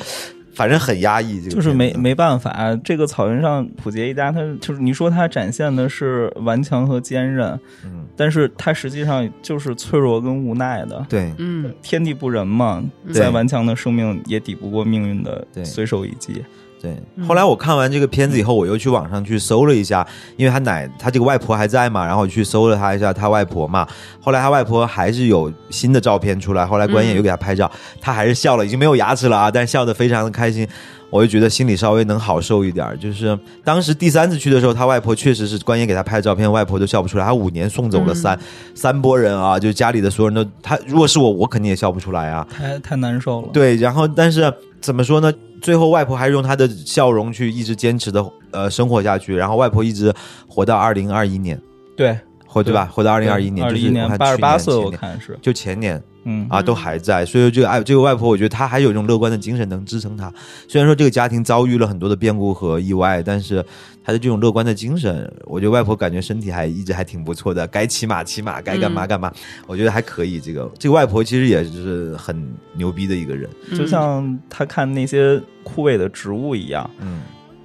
[0.55, 2.78] 反正很压抑，就是没没办法。
[2.84, 11.05] 这个草原上普杰一家，他就是你说他展现的是顽强和坚韧，嗯，但是他实际上就是脆弱跟无奈的。
[11.09, 12.82] 对，嗯，天地不仁嘛，
[13.12, 16.44] 再顽强的生命也抵不过命运的随手一击。
[16.83, 20.05] 对，后来我看完这个片子以后，我又去网上去搜了一下，
[20.37, 23.87] 因为他奶他这个外婆还在嘛，然后我去搜了他一下他外婆嘛。
[24.20, 27.70] 后来他外婆还是有新的照片出来，后来关爷又给他拍照，
[28.01, 30.66] 他还是笑了，已经没有牙齿了啊，但是笑得非常的开心。
[31.09, 32.99] 我就觉得心里稍微能好受一点。
[32.99, 37.24] 就是当时第三次去的时候，他外婆确实是关爷给他拍的照片，外婆都笑不出来。
[37.24, 38.37] 他五年送走了三
[38.74, 43.49] 三波人啊，就家里的所有人都他如果是我，我肯定也笑不出来啊，太太难受了。
[43.53, 45.30] 对，然后但是怎么说呢？
[45.62, 50.12] 最后，外婆还是用她的笑容去一直坚持的呃生活下去，然后外婆一直
[50.48, 51.58] 活到二零二一年，
[51.96, 52.18] 对，
[52.53, 52.84] 活对吧？
[52.92, 60.32] 活到二零二一年，二一年八十八岁，我看是就前年，嗯啊，都还在，所以说这个爱这个外婆，我觉得她还有一种乐观的精神能支撑她。
[60.68, 63.64] 虽然说这个家庭遭遇了很多的变故和意外，但是。
[64.05, 69.32] 她的这种乐观的精神，我觉得外婆感觉身体还一直还挺不错的，该骑马骑马，该干嘛干嘛，
[69.64, 70.40] 我觉得还可以。
[70.40, 73.48] 这个这个外婆其实也是很牛逼的一个人，
[73.78, 77.20] 就像她看那些枯萎的植物一样，嗯，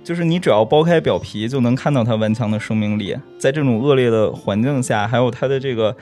[0.07, 3.13] 就是你只要剥开表皮，就能看到它顽强的生命力。
[3.37, 5.93] 在这种恶劣的环境下，还有它的这个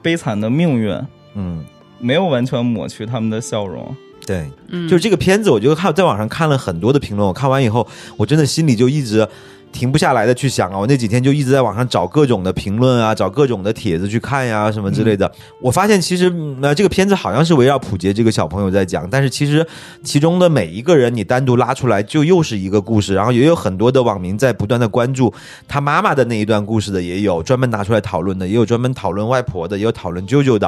[0.00, 0.98] 悲惨的命运，
[1.34, 1.62] 嗯，
[2.00, 3.94] 没有完全抹去他们的笑容。
[4.24, 7.28] 对，嗯就是这个片子，我就看在网上看了很多的评论。
[7.28, 9.28] 我看完以后，我真的心里就一直
[9.72, 10.78] 停不下来的去想啊。
[10.78, 15.30] 我那几天就一直在网上找各种的评论啊，找各种的帖子去看呀，什么之类的。
[15.60, 19.66] 我发现其实呃，这个片子好像是围绕普杰这个小朋友在讲，但是其实
[20.02, 23.14] 其中的每一个人你单独拉出来，就又是一个故事。
[23.14, 25.32] 然后也有很多的网民在不断的关注
[25.66, 30.66] 他妈妈的那一段故事的，也有专门拿出来讨论的，也有专门讨论外婆的，也有讨论舅舅的，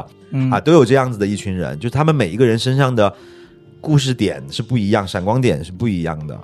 [0.51, 3.13] 啊，都有这样子的一群人，就是他们每一个人身上的。
[3.83, 6.39] 故事点是不一样，闪光点是不一样的，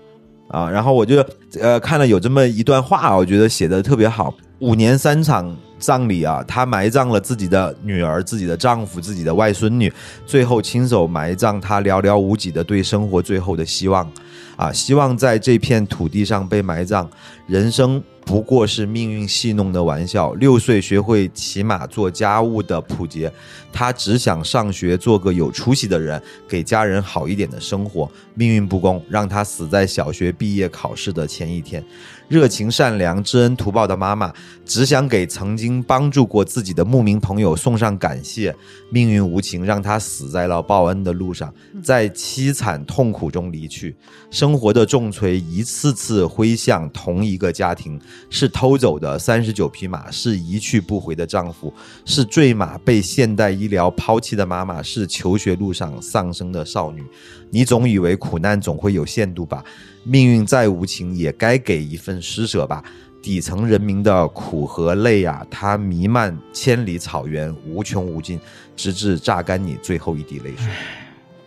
[0.57, 1.22] 啊，然后我就
[1.61, 4.34] 呃看了有这么一段话，我觉得写的特别好。
[4.61, 9.92] 五年三场葬礼啊，他埋葬了自己的女儿、自己的丈夫、自己的外孙女，
[10.24, 14.11] 最后亲手埋葬他寥寥无几的对生活最后的希望，
[14.57, 17.09] 啊，希望在这片土地上被埋葬，
[17.46, 18.02] 人生。
[18.24, 20.34] 不过是命运戏弄的玩笑。
[20.34, 23.32] 六岁学会骑马做家务的普杰，
[23.72, 28.11] 他只想上学，做个有出息的人，给家人好一点的生活。
[28.34, 31.80] 命运不公，让他死在小学毕业考试的前一天。
[32.29, 34.33] 热情善良、知恩图报的妈妈，
[34.64, 38.55] 只想给曾经帮助过自己的牧民朋友送上感谢。
[38.91, 41.53] 命运无情，让他死在了报恩的路上，
[41.83, 43.95] 在凄惨痛苦中离去。
[44.31, 51.72] 生活的重锤一次次挥向同一个家庭：是偷走的三十九匹马，是一去不回的丈夫，
[52.05, 57.05] 是坠马被现代医疗抛弃的妈妈，是求学路上丧生的少女。
[57.51, 59.62] 你总以为苦难总会有限度吧？
[60.07, 62.82] 命运再无情，也该给一份施舍吧。
[63.20, 68.38] 底层人民的苦和累啊，它弥漫千里草原，无穷无尽，
[68.76, 70.66] 直至榨干你最后一滴泪水。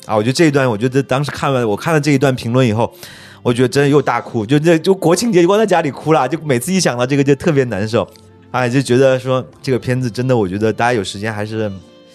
[0.05, 2.93] 啊，我觉得这一段，我觉得当时看完我看了这一段评论以后，
[3.41, 8.05] 我觉得真的又大哭，就这就国庆节就光在家里哭了，就每次一想到这个就特别难受。
[8.51, 11.71] 哎，就觉得说这个片子真的，我觉得大家有时间还是。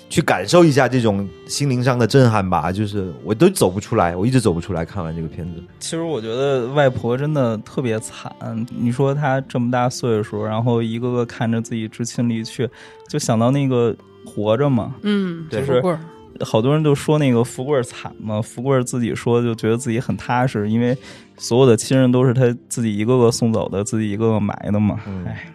[0.08, 4.84] 去感受一下这种心灵上的震撼吧，就是我都走不出来，我一直走不出来。
[4.84, 8.32] 看完这个片子，其实我觉得外婆真的特别惨。
[8.70, 12.68] 你说她这么大岁数，然后一个个看着自己至亲离去，
[13.08, 15.82] 就想到那个活着嘛，嗯，就是
[16.40, 20.96] 好多人都说那个福贵惨嘛，福贵自己说就觉得自己很踏实，因为
[21.38, 25.00] 所有的亲人都是他自己一个个送走的，自己一个个埋的嘛。
[25.26, 25.52] 哎，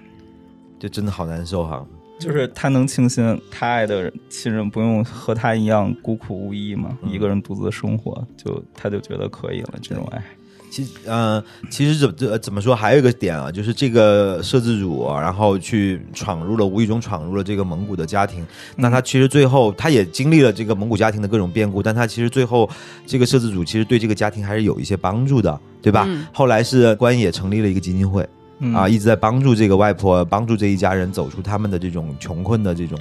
[0.79, 1.85] 就真的好难受哈。
[2.19, 9.75] 就是他能庆幸他爱的亲人不用和他一样孤苦无依嘛，一个人独自生活，就他就觉得可以了。
[9.81, 10.21] 这种爱，
[10.69, 11.41] 其实嗯，
[11.71, 18.45] 其实怎怎怎么说，还有一个点啊，就是这个摄制组，然后去闯入了，无意中闯入了这个蒙古的家庭。
[18.75, 22.69] 那他其实最后他也经历了这个蒙古家庭的各种变故，但他其实最后
[23.07, 26.05] 这个摄制组其实对这个家庭还是有一些帮助的，对吧？
[26.33, 28.27] 后来是关野成立了一个基金会。
[28.73, 32.99] 啊，一直在帮助这个外婆，帮助这一家人走出他们的这种穷困的这种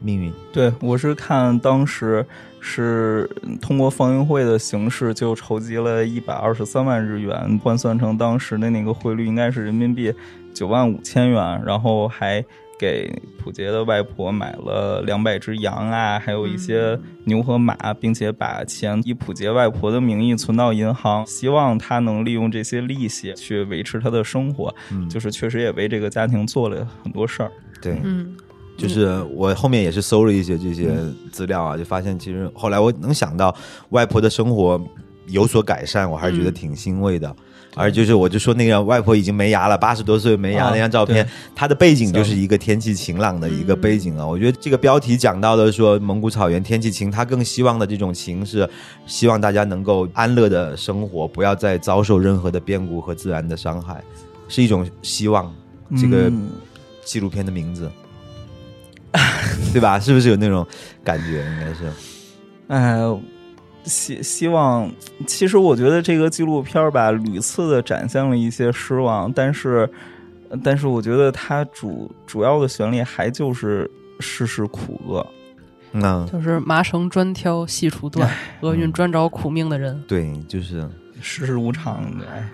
[0.00, 0.32] 命运。
[0.52, 2.24] 对我是看当时
[2.60, 3.28] 是
[3.60, 10.12] 通过放映会的形式，就筹集了一百二十三万日元，换算成当时的那个汇率，应该是人民币
[10.54, 12.44] 九万五千元，然后还。
[12.80, 24.74] 给普杰的外婆买了两百只羊啊，还有一些牛和马，并且把钱以普杰外婆的名义存到银行，希望他能利用这些利息去维持他的生活。
[24.90, 27.52] 嗯，就是确实也为这个家庭做了很多事儿。
[27.82, 28.34] 对，嗯，
[28.78, 30.96] 就是我后面也是搜了一些这些
[31.30, 33.54] 资料啊，就发现其实后来我能想到
[33.90, 34.82] 外婆的生活
[35.26, 37.36] 有所改善，我还是觉得挺欣慰的。
[37.74, 44.26] 而就是我就说那个外婆已经没牙了，八十多岁没牙那张照片，它的背景就是一个天气晴朗的一个背景啊。
[44.26, 48.68] 我觉得这个标题讲到的说蒙古草原天气晴，他更希望的这种晴是
[49.06, 54.02] 希望大家能够安乐的生活，不要再遭受任何的变故和自然的伤害，
[54.48, 55.52] 是一种希望。
[56.00, 56.30] 这个
[57.04, 57.90] 纪录片的名字，
[59.72, 59.98] 对吧？
[59.98, 60.66] 是不是有那种
[61.02, 61.44] 感觉？
[61.44, 61.92] 应该是，
[62.68, 63.00] 哎。
[63.84, 64.90] 希希望，
[65.26, 69.88] 其实我觉得这个纪录片吧，屡次的展现了一些失望，但是，
[70.62, 75.26] 但是我觉得它主主要的旋律还就是世事苦厄，
[75.92, 80.88] 那，就是麻绳专挑细处断，厄运专找苦命的人，对，就是。
[81.20, 82.04] 世事无常，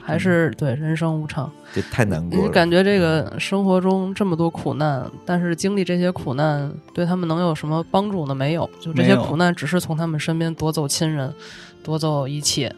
[0.02, 2.38] 还是对人生无常，这太难过。
[2.38, 8.34] 你感觉这个生活中这么多苦难，但是经历这些苦难对他们能有什么帮助呢？
[8.34, 11.32] 没有，就这些苦难只是从他们身边夺走亲人，
[11.82, 12.74] 夺走一切。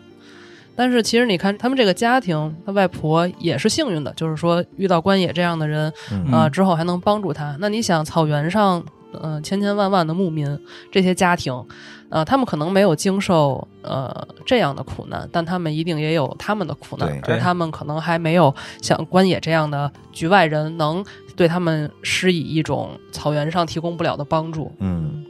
[0.76, 5.92] 但是其实你看，他们这个家庭，他外婆也是幸运的，就是说遇到关野这样的人
[6.30, 7.56] 啊，之后还能帮助他。
[7.58, 8.84] 那你想，草原上。
[9.12, 10.58] 嗯，千千万万的牧民，
[10.92, 11.64] 这些家庭，
[12.10, 21.02] 呃，他们可能没有经受呃这样的苦难，但他们一定也有他们的苦难，而他们可能还没有像关野这样的局外人能
[21.34, 24.70] 对他们施以一种草原上提供不了的帮助。
[24.78, 25.24] 嗯，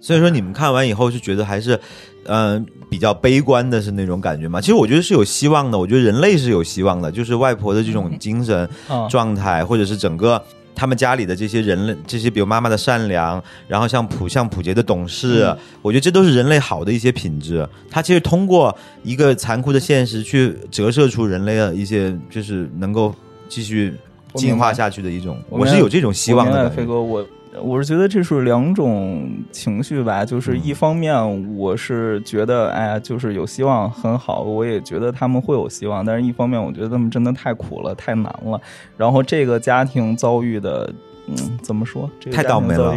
[0.00, 1.78] 所以说你们看完以后就觉得还是
[2.24, 4.62] 嗯比较悲观的，是那种感觉吗？
[4.62, 8.66] 其实我觉得是有希望的，我觉得人类是有希望的，就是外婆的这种精神
[9.10, 10.42] 状态，或者是整个。
[10.74, 17.68] 他们家里的这些人类，这些比如妈妈的善良，然后像普像普杰的懂事，我觉得这都是人类好的一些品质。
[17.90, 23.14] 他其实通过一个残酷的现实去折射出人类的一些，就是能够
[23.48, 23.94] 继续
[24.34, 25.40] 进化下去的一种。
[25.48, 27.26] 我是有这种希望的，飞哥我。
[27.60, 31.14] 我是觉得这是两种情绪吧，就是一方面
[31.56, 38.60] 我是觉得，哎呀，就是有希望很好，我也觉得他们会有希望，但是一方面我觉得他们真的太苦了，太难了。
[38.96, 40.90] 然后这个家庭遭遇的，
[41.26, 42.08] 嗯，怎么说？
[42.32, 42.96] 太倒霉了，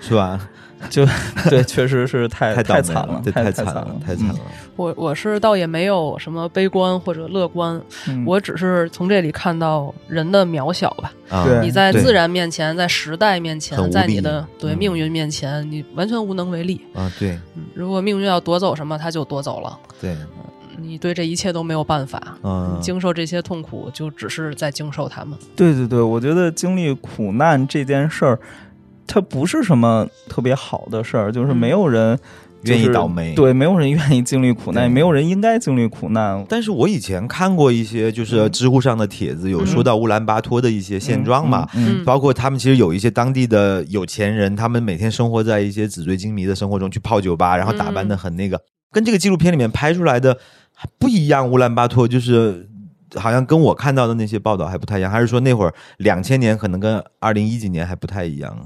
[0.00, 0.40] 是吧？
[0.90, 1.06] 就
[1.48, 4.36] 对，确实是太太惨了，太惨了，太惨了。
[4.76, 7.80] 我我是倒也没有什么悲观或者乐观，
[8.26, 11.12] 我只是从这里看到人的渺小吧。
[11.62, 17.10] 你在自然面前，在时代面前，在你的对命运面前，你完全无能为力啊。
[17.18, 17.38] 对，
[17.74, 19.78] 如果命运要夺走什么，他就夺走了。
[20.00, 20.16] 对，
[20.78, 22.20] 你对这一切都没有办法。
[22.42, 25.38] 嗯，经受这些痛苦，就只是在经受他们。
[25.54, 28.38] 对对对，我觉得经历苦难这件事儿。
[29.06, 32.18] 它不是什么特别好的事儿，就是没有人
[32.62, 36.44] 愿意倒霉，对，没有人愿意经历苦难，也没有人应该经历苦难。
[36.48, 48.60] 但是我以前看过一些，就是知乎上的帖子，有说到乌兰巴托的一些现状嘛，嗯包括他们其实有一些当地的有钱人，他们每天生活在一些纸醉金迷的生活中，去泡酒吧，然后打扮的很那个，
[48.92, 50.38] 跟这个纪录片里面拍出来的
[50.98, 51.50] 不一样。
[51.50, 52.68] 乌兰巴托就是
[53.16, 58.56] 好像跟我看到的那些报道还不太一样，还是说那会儿两千年可能跟二零一几年还不太一样。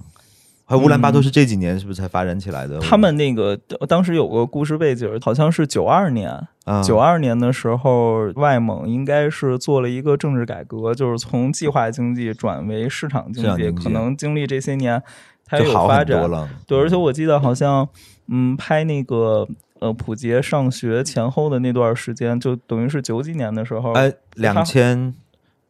[0.68, 2.80] 还有乌兰巴托是这几年是不是才发展起来的？
[2.80, 3.56] 他们那个
[3.88, 6.48] 当时有个故事背景，好像是九二年，
[6.84, 13.70] 九二年的时候，外蒙应该是做了一个政治改革，就是从计划经济转为市场经济。
[13.70, 15.00] 可能经历这些年，
[15.44, 16.48] 它有发展了。
[16.66, 17.88] 对，而且我记得好像，
[18.26, 19.46] 嗯，拍那个
[19.78, 25.14] 呃普杰上学前后的那段时间，就等于是九几年的时候，哎，两千。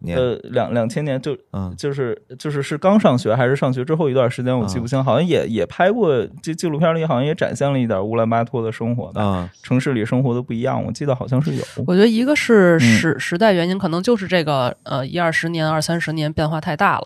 [0.04, 11.64] 呃，两两千年就，嗯，就是就是是刚上学还是上学之后一段时间，我记不清，好像也也拍过这纪录片里，好像也展现了一点乌兰巴托的生活的，城市里生活的不一样，我记得好像是有。
[11.86, 17.04] 我觉得一个是时时代原因，可能就是这个呃一二十年、二三十年变化太大了。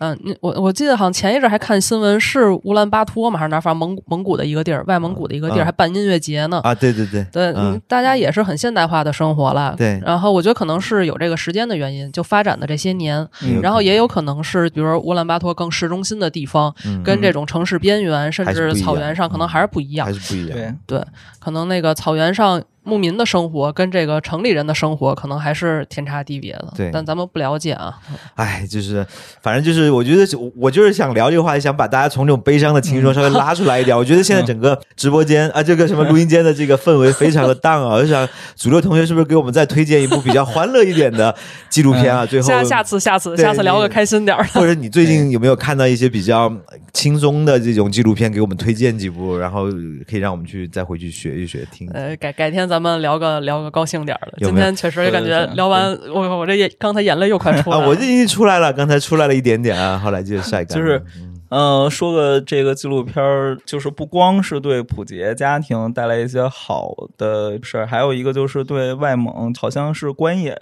[0.00, 6.60] 嗯，我我记得好像前一阵还看新闻，是乌兰巴托嘛还是哪反正蒙蒙古的一个地儿，外蒙古的一个地儿还办音乐节呢。
[6.64, 7.54] 啊，对对对，对，
[7.86, 9.76] 大家也是很现代化的生活了。
[9.78, 12.20] 对，然后我觉得可能是有这个时间的原因，就。
[12.32, 13.28] 发展的这些年，
[13.60, 16.74] 然后也有可能是，比如说乌兰巴托更市中心的地方，
[17.04, 20.78] 跟这种城市边缘甚至草原上，可能还是不一样，还是不一样。
[20.86, 21.04] 对，
[21.38, 22.62] 可能那个草原上。
[22.84, 27.98] 牧民的生活跟这个城里人的生活可能还是天差地别的，对，但咱们不了解啊。
[28.34, 29.06] 哎，就是，
[29.40, 30.26] 反正就是，我觉得
[30.56, 33.96] 我就是想聊这个话题，想把大家从这种悲伤的情绪中稍微拉出来一点。
[33.96, 41.34] 我觉得现在整个直播间啊，这个什么录音间的这个氛围非常的荡啊， 我想主流同学是不是给我们再推荐一部比较欢乐一点的
[41.70, 42.26] 纪录片啊？
[42.26, 46.52] 最后下下次下次下次聊个开心点儿的， 或者你最近有没有看到一些比较
[46.92, 49.66] 轻松的这种纪录片，给我们推荐几部，然后
[50.08, 51.88] 可以让我们去再回去学一学听。
[51.92, 53.62] 呃，改改天咱们聊个聊。
[53.62, 57.86] 个高兴点的，今天确实也感觉聊完，我我这眼刚才眼泪又快出来了。
[57.86, 60.76] 我这已经出来了，刚才出来了一点点啊，后来就晒干。
[60.76, 61.00] 就是，
[61.48, 70.58] 呃，说个这个纪录片儿，就是不光是对普杰家庭带来一些好的事儿，还有一个就是对外蒙，好像是关野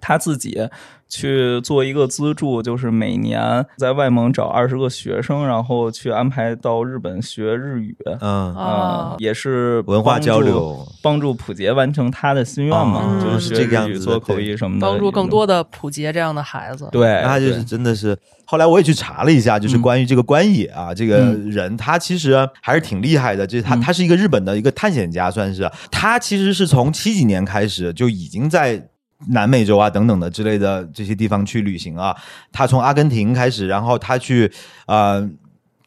[0.00, 0.68] 他自己。
[1.12, 7.96] 去做一个资助，就是每年在外蒙找二十个学生，然后去安排到日本学日语。
[8.20, 16.88] 嗯啊，也是文化交流，帮助普杰完成他的心愿嘛，就是这个样子，做口译什么的，帮助更多的普杰这样的孩子。
[16.92, 18.16] 对，他就是真的是。
[18.44, 21.18] 后来我也去查了一下，就是关于这个关野啊，这个
[21.48, 23.44] 人他其实还是挺厉害的。
[23.44, 28.89] 就是他，他是一个日本的一个探险家，算是他其实是从七几年开始就已经在。
[29.28, 32.16] 南美洲啊，等等的之类的这些地方去旅行啊，
[32.50, 34.50] 他从阿根廷开始，然后他去
[34.86, 35.22] 啊。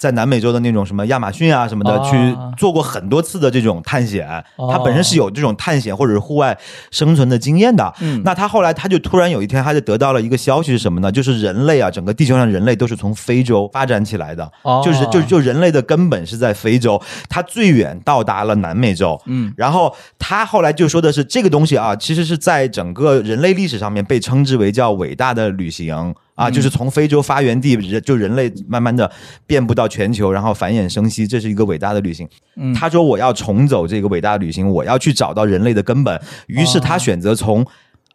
[0.04, 4.28] 在南美洲的那种什么亚马逊啊什么的，去做过很多次的这种探险，
[4.70, 6.58] 他本身是有这种探险或者是户外
[6.92, 7.94] 生存的经验的。
[8.26, 11.10] 那他后来他就突然有一天，他就得到了一个消息是什么呢？
[11.10, 14.52] 就是人类啊，整个地球上人类都是从非洲发展起来的，
[14.84, 19.18] 就是就就人类的根本是在非洲，他最远到达了南美洲。
[19.28, 26.14] 嗯，然后他后来就说的是这个东西啊，其实是在整个人类历史上面被称之为叫伟大的旅行。
[26.36, 29.10] 啊，就是从非洲发源地人，就人类慢慢的
[29.46, 32.28] 遍布到全球，然后繁衍生息，这是一个伟大的旅行。
[32.76, 36.20] 他说我要重走这个伟大的旅行，我要去找到人类的根本。
[36.48, 37.66] 于是他选择从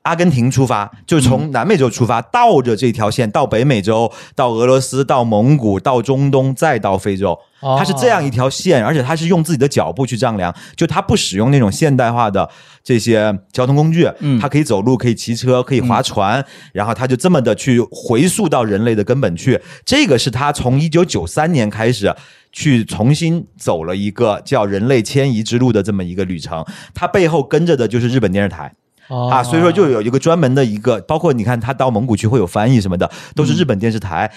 [0.02, 7.38] 阿根廷出发，就从南美洲出发，倒着这条线到北美洲，到俄罗斯，到蒙古，到中东，再到非洲。
[7.60, 12.48] 他是这样一条线，而且他是用自己的脚步去丈量，就他不使用那种现代化的
[12.84, 19.60] 这些交通工具，嗯，他可以走路，可以骑车，可以划船，然后他就这么的去回溯到人类的根本去。
[19.84, 22.14] 这个是他从一九九三年开始
[22.52, 26.64] 去重新走了一个叫人类迁移之路的这么一个旅程。
[26.94, 28.72] 他背后跟着的就是日本电视台
[29.08, 34.30] 啊，所以说就有一个专门的一个，包括你看他到蒙古去会有翻译什么的，都是日本电视台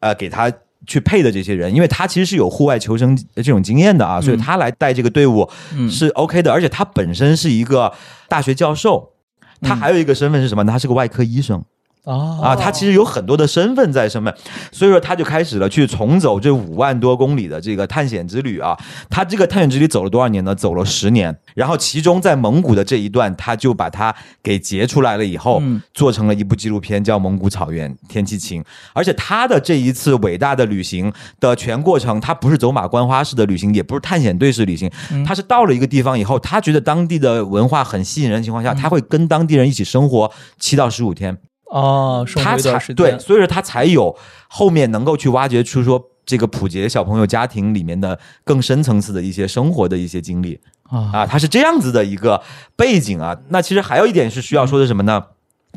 [0.00, 0.52] 呃给他。
[0.86, 5.48] 去配的这些人，因为他其实是有户外求生这种经验的啊，所以他来带这个队伍
[5.90, 7.92] 是 OK 的，而且他本身是一个
[8.28, 9.12] 大学教授，
[9.60, 10.64] 他还有一个身份是什么？
[10.64, 11.62] 他是个外科医生。
[12.06, 12.56] 啊啊！
[12.56, 14.32] 他其实有很多的身份在上面，
[14.70, 18.78] 所以说他就开始了去重走这五万多公里的这个探险之旅啊。
[19.10, 20.54] 他这个探险之旅走了多少年呢？
[20.54, 21.36] 走了十年。
[21.54, 25.60] 然后其中在蒙古的这一段，他就把它给截出来了以后，
[25.92, 28.62] 做成了一部纪录片，叫《蒙古草原天气晴》。
[28.92, 34.88] 而且他的这一次伟大的旅行的全过程，他不是走马观花式的旅行，也不是探险队式旅行，
[35.26, 40.30] 他是到了一个地方以后，他觉得当地的文化很吸引人的情况下，他会跟当地人一起生活
[40.60, 41.36] 七到十五天。
[41.66, 44.16] 哦，他才对，所以说他才有
[44.48, 52.40] 后面能够去挖掘出说这个普杰小朋友家庭里面的更深层次的一些生活的一些经历啊啊，他是这样子的一个
[52.76, 53.36] 背景啊。
[53.48, 55.22] 那其实还有一点是需要说的什么呢？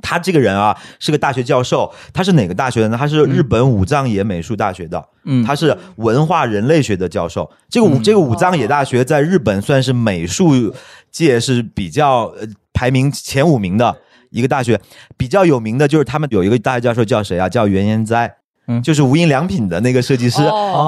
[0.02, 2.98] 他这个人啊是个大学教授，他是哪个大学的呢？
[2.98, 7.50] 他是日本武藏野美术大学的，嗯，他是文化人类学的教授。
[7.68, 10.74] 这个武这个武藏野大学在日本算是美术
[11.12, 13.98] 界是比较呃排名前五名的。
[14.30, 14.80] 一个大学
[15.18, 17.50] 比较有名的就是他们有一个大学教授叫谁啊？
[17.50, 18.36] 叫袁延哉，
[18.68, 20.38] 嗯，就是无印良品的那个设计师，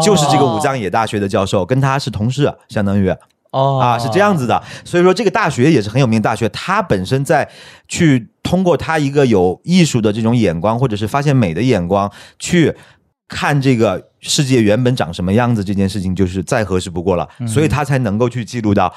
[0.04, 3.10] 就是这个武藏野大学的教授，跟他是同事，相当于
[3.52, 4.62] 哦啊是这样子的。
[4.86, 7.50] 所以说这个大学也是很有名的大学，他本身在
[7.88, 12.76] 去通过他一个有艺术的这种眼光，或者是发现美的眼光，去
[13.28, 18.94] 看这个世界原本长什么样子，这件事情就是再合适不过了，所以他才能够去记录到。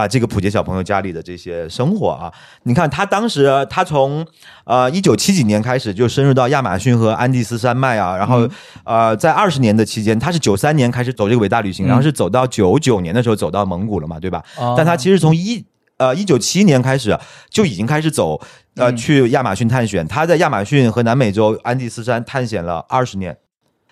[0.00, 2.32] 啊，这个普杰小朋友家里的这些生活啊，
[2.62, 4.26] 你看他当时他从
[4.64, 8.48] 呃一九七几年开始就深入到亚马逊和安第斯山脉啊，然后
[8.84, 14.42] 呃在二十年的期间，他是九三年开始走这个伟大旅行，然后是走到九九年的时候走到蒙古了嘛，对吧？
[14.76, 15.62] 但他其实从一
[15.98, 17.18] 呃一九七年开始
[17.50, 18.40] 就已经开始走
[18.76, 23.36] 呃去亚马逊探险，他在亚马逊和南美洲安第斯山探险了二十年，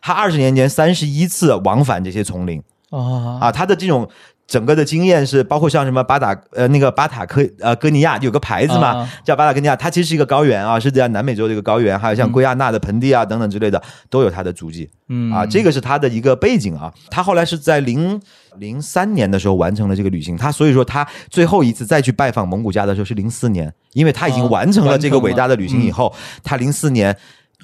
[0.01, 2.63] 他二十年间三十一次往返这些丛林。
[2.91, 4.09] 啊啊，他的这种。
[4.49, 16.91] 整个的经验是包括像什么巴塔呃那个巴塔科呃哥尼亚有个牌子嘛叫巴塔哥尼亚，它其实是一个高原啊，是在南美洲的一个高原，还有像圭亚那的盆地啊等等之类的都有它的足迹，嗯啊，这个是它的一个背景啊。
[17.11, 18.19] 他后来是在零
[18.57, 27.15] 零三年的时候完成了这个旅行，他所以说他最后一次再去拜访蒙古家的时候是零四年，因为他已经完成了这个伟大的旅行以后，他零四年。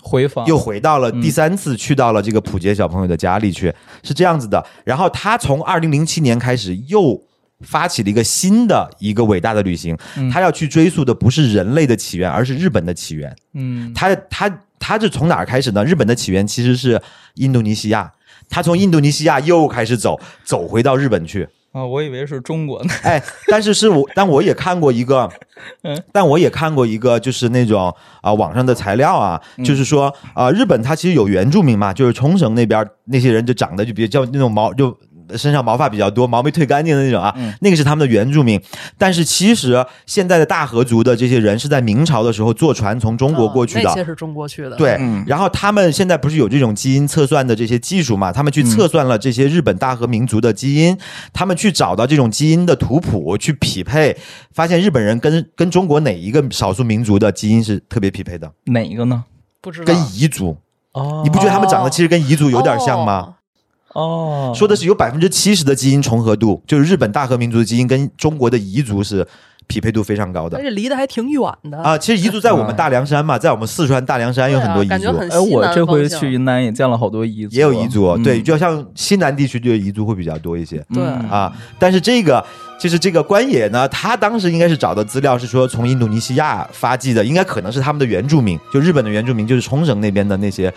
[0.04, 4.62] 回访又回到了第三次去到了这个普杰小朋友的家里去，是这样子的。
[4.84, 7.18] 然后他从二零零七年开始又
[7.60, 9.96] 发起了一个新的一个伟大的旅行，
[10.30, 13.34] 他要去追溯的不是人类的起源，而是日本的起源。
[13.54, 15.82] 嗯，他他他是从哪儿开始呢？
[15.82, 17.00] 日本的起源其实是
[17.36, 18.12] 印度尼西亚，
[18.50, 21.48] 他从印度尼西亚又开始走走回到日本去。
[21.74, 22.94] 啊，我以为是中国呢。
[23.02, 25.28] 哎，但是是我， 但我也看过一个，
[25.82, 34.96] 嗯，但我也看过一个，就是那种啊网上的材料啊，就是说啊，日本它其实有原住民嘛，就是冲绳那边那些人就长得就比较那种毛就。
[35.36, 38.60] 身上毛发比较多，毛没退干净的那种啊，那个是他们的原住民。
[38.98, 44.76] 但是其实现在的大和族的这些人是在明朝的时候坐船从中国过去的，那些是中国去的。
[44.76, 48.32] 对，然后他们现在不是有这种基因测算的这些技术嘛？
[48.32, 50.96] 他们去测算了这些日本大和民族的基因，
[51.32, 54.16] 他们去找到这种基因的图谱去匹配，
[54.52, 58.50] 发现日本人跟跟中国哪一个少数民族的基因是特别匹配的？
[58.66, 59.24] 哪一个呢？
[59.60, 59.86] 不知道。
[59.86, 60.56] 跟彝族
[60.92, 63.36] 哦，你不觉得他们长得其实跟彝族有点像吗？
[63.94, 69.26] 哦，说的是有百分之七十的基因重合度，就是日本大和民族的基因跟中国的彝族是
[69.66, 71.40] 匹配度非常高的，而且离得还挺远
[71.70, 71.96] 的啊。
[71.96, 75.16] 其实彝族在我们大凉山嘛，在我们四川大凉山有很多彝族。
[75.30, 80.84] 哎，我这回去云南也见了好多彝族，也有彝族，对，就像西南地区就彝族会比较多一些。
[80.92, 82.44] 对啊，但是这个
[82.78, 90.70] 就是这个关野呢，他当时应该是找的资料是说从印度尼西亚发迹的，应该可能是他们的原住民，就日本的原住民，就是冲绳那边的那些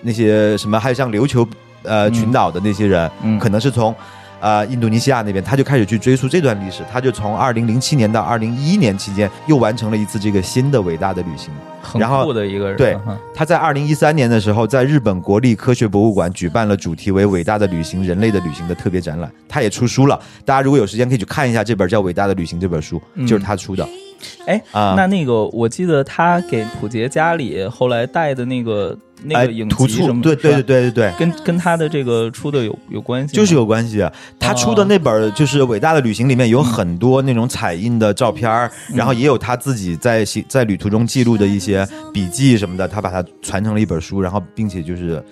[0.00, 1.46] 那些什么，还有像琉球。
[1.84, 3.94] 呃，群岛的那些人，可能是从，
[4.40, 11.50] 呃，印度尼西亚那边，他就开始去追溯这段历史，他就从二零零七年到二零一一年期间，又完成了一次这个新的伟大的旅行。
[11.98, 12.96] 然后的一个人，对，
[13.34, 20.18] 他在二零一三年的时候，在日本国立科学博物馆举办了主题为“伟大的旅行，人类的旅行”的特别展览，他也出书了。
[20.46, 23.86] 大家如果有时间可以去看一下这本叫《伟大的旅行》这本书，就是他出的。
[24.46, 28.96] 哎，那那个我记得他给普杰家里后来带的那个。
[29.24, 30.22] 那个影集什么？
[30.22, 34.08] 对对对对对对，跟跟他的这个出的有有关系，就是有关系。
[34.38, 45.22] 他出的那本就是《伟大的旅行》里面有很多那种彩印的照片然后也有他自己在在旅途中记录的一些笔记什么的，他把它传成了一本书，然后并且就是。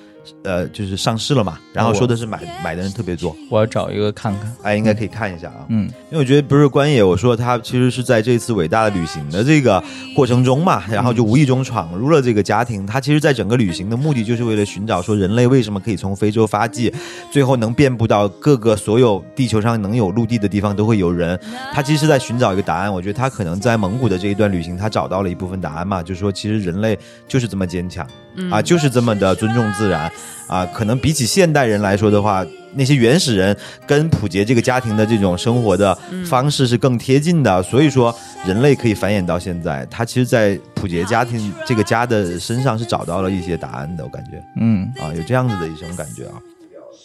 [0.44, 9.82] 呃，就是上市了嘛，然后说的是买买的人特别多，我要找一个看看，哎，应该可以看一下啊，嗯，因为我觉得不是关野，我说他其实是在这次伟大的旅行的这个
[10.14, 16.92] 过程中嘛，然后就无意中闯入了这个家庭，他其实在整个旅行的目的就是为了寻找说人类为什么可以从非洲发迹，
[17.32, 21.38] 最后能遍布到各个所有地球上能有陆地的地方都会有人，
[21.72, 28.06] 他其实是在寻找一个答案，我觉得他可能在蒙古的这一段旅行，他找到了一部分答案嘛，就是说其实人类就是这么坚强，
[28.50, 30.11] 啊，就是这么的尊重自然。
[30.46, 32.44] 啊，可能比起现代人来说的话，
[32.74, 33.56] 那些原始人
[33.86, 38.14] 跟普杰这个家庭的这种生活的方式是更贴近的，所以说
[38.46, 39.86] 人类可以繁衍到现在。
[39.90, 46.34] 他其实，在普杰家庭这个家的身上是找到了一些答案的，我感觉，嗯，啊，有这样子的一种感觉啊。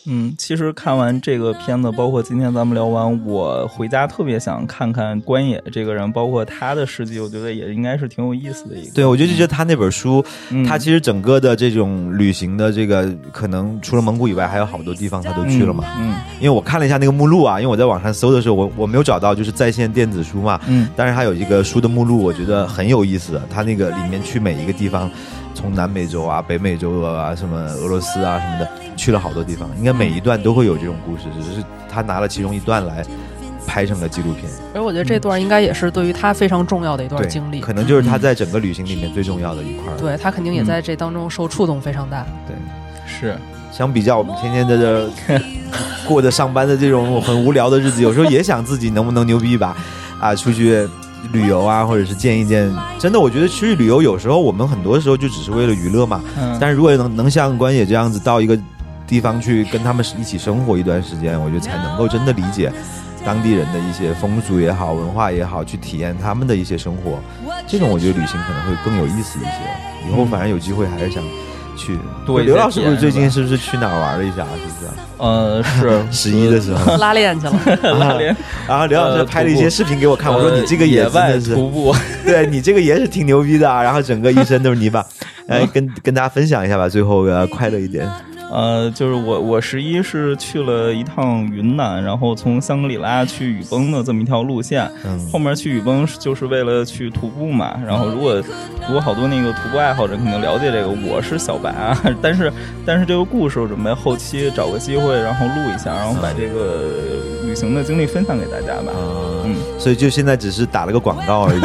[0.10, 8.92] 嗯，其实看完这个片子，包括今天咱们聊完，我回家特别想看看关野这个人，包括他的事迹，我觉得也应该是挺有意思的一个。
[8.94, 10.24] 对，我就觉得他那本书，
[10.66, 15.84] 他其实整个的这种旅行的这个，可能除了蒙古以外，还有好多地方他都去了嘛。
[16.00, 20.58] 嗯，因为我看了一下那个目录啊，因为我在网上搜的时候，我我没有找到就是在线电子书嘛。
[20.68, 23.42] 嗯，但是他有一个书的目录，我觉得很有意思。
[23.50, 25.12] 他那个里面去每一个地方。
[25.58, 33.04] 从南美洲啊、北美洲啊、什么俄罗斯啊什么的，去了好多地方，应该每一段都会有这种故事，只是他拿了其中一段来
[33.66, 34.44] 拍成了纪录片。
[34.76, 39.92] 而我觉得这段应该也是对于他非常重要的一段经历，可能就是他在整个旅行里面最重要的一块。
[39.98, 42.24] 对他肯定也在这当中受触动非常大。
[42.46, 42.56] 对，
[43.08, 43.36] 是
[43.72, 45.10] 相比较我们天天在这
[46.08, 49.76] 过着上班的这种很无聊的日子，有时候也想自己能不能牛逼一把
[50.22, 50.88] 啊，出去。
[51.32, 56.22] 旅游啊，或者是见一见，真的，我觉得去旅游有时候我们很多时候就只是为了娱乐嘛。
[56.38, 56.58] 嗯。
[56.60, 58.58] 但是如果能能像关野这样子到一个
[59.06, 62.72] 地方去跟他们一起生活一段时间，我觉得才能够真的理解
[63.26, 67.20] 当地人的一些风俗也好、文化也好，去体验他们的一些生活。
[67.68, 70.10] 这种我觉得旅行可能会更有意思一些。
[70.10, 71.24] 以后反正有机会还是想。
[71.78, 74.44] 去，刘老师不是最近是不是去哪儿玩了一下？
[74.44, 74.92] 是不是？
[75.18, 77.54] 呃，是 十一的时候 拉练去了，
[77.98, 78.36] 拉练。
[78.68, 81.96] 然后刘老师拍了一些视频给我看，我说你这个野外徒步，
[82.26, 83.82] 对你这个也是挺牛逼的啊。
[83.82, 85.06] 然后整个一身都是泥巴，
[85.48, 88.08] 来跟跟大家分享一下吧，最后呃快乐一点。
[88.52, 94.90] 呃，就是我我十一是去了一趟云南，然后从香格里拉去雨崩的这么一条路线。
[95.06, 97.78] 嗯，后面去雨崩就是为了去徒步嘛。
[97.86, 98.36] 然后如果
[98.88, 101.98] 如果好多那个徒步爱好者肯定了解这个，我是小白啊。
[102.22, 102.52] 但是
[102.86, 106.84] 但是这个故事我准备后期找个机会然后录一下，然后把这个
[107.46, 108.94] 旅行的经历分享给大家吧。
[108.96, 109.27] 嗯，
[109.78, 111.62] 所以就现在只是打了个广告而已，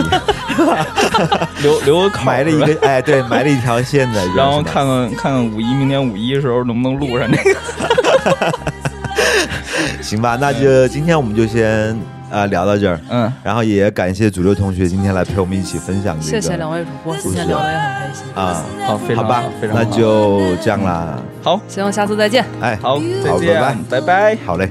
[1.63, 6.63] 留留个口，埋了一个哎，对，埋了一条线的， 然后看看看看五一明年五一的时候。
[6.65, 8.53] 能不能录上这个？
[10.03, 11.99] 行吧，那就今天我们就先
[12.31, 13.01] 呃聊到这儿。
[13.11, 16.31] 嗯，然后也感谢主流同学今天来陪我们一起分享这个。
[16.31, 18.63] 谢谢两位主播，今天聊的也很开心啊。
[18.87, 21.19] 好，非常好吧，非常那就这样啦。
[21.43, 22.45] 好，希望下次再见。
[22.61, 23.61] 哎，好，再见，
[23.91, 24.71] 拜拜，好嘞。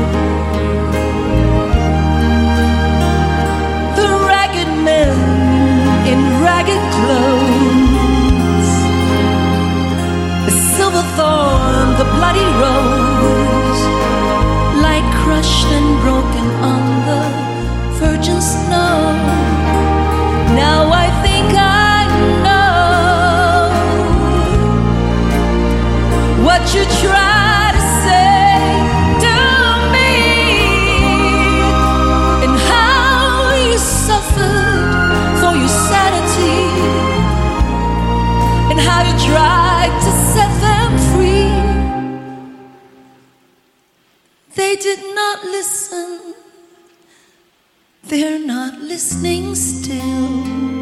[7.01, 8.71] Clothes.
[10.47, 13.81] The silver thorn, the bloody rose.
[14.87, 17.21] Like crushed and broken on the
[17.99, 18.97] virgin snow.
[20.63, 21.49] Now I think
[21.93, 21.99] I
[22.45, 22.71] know
[26.45, 27.50] what you try
[39.25, 41.51] tried to set them free.
[44.55, 46.33] They did not listen.
[48.03, 50.80] They're not listening still.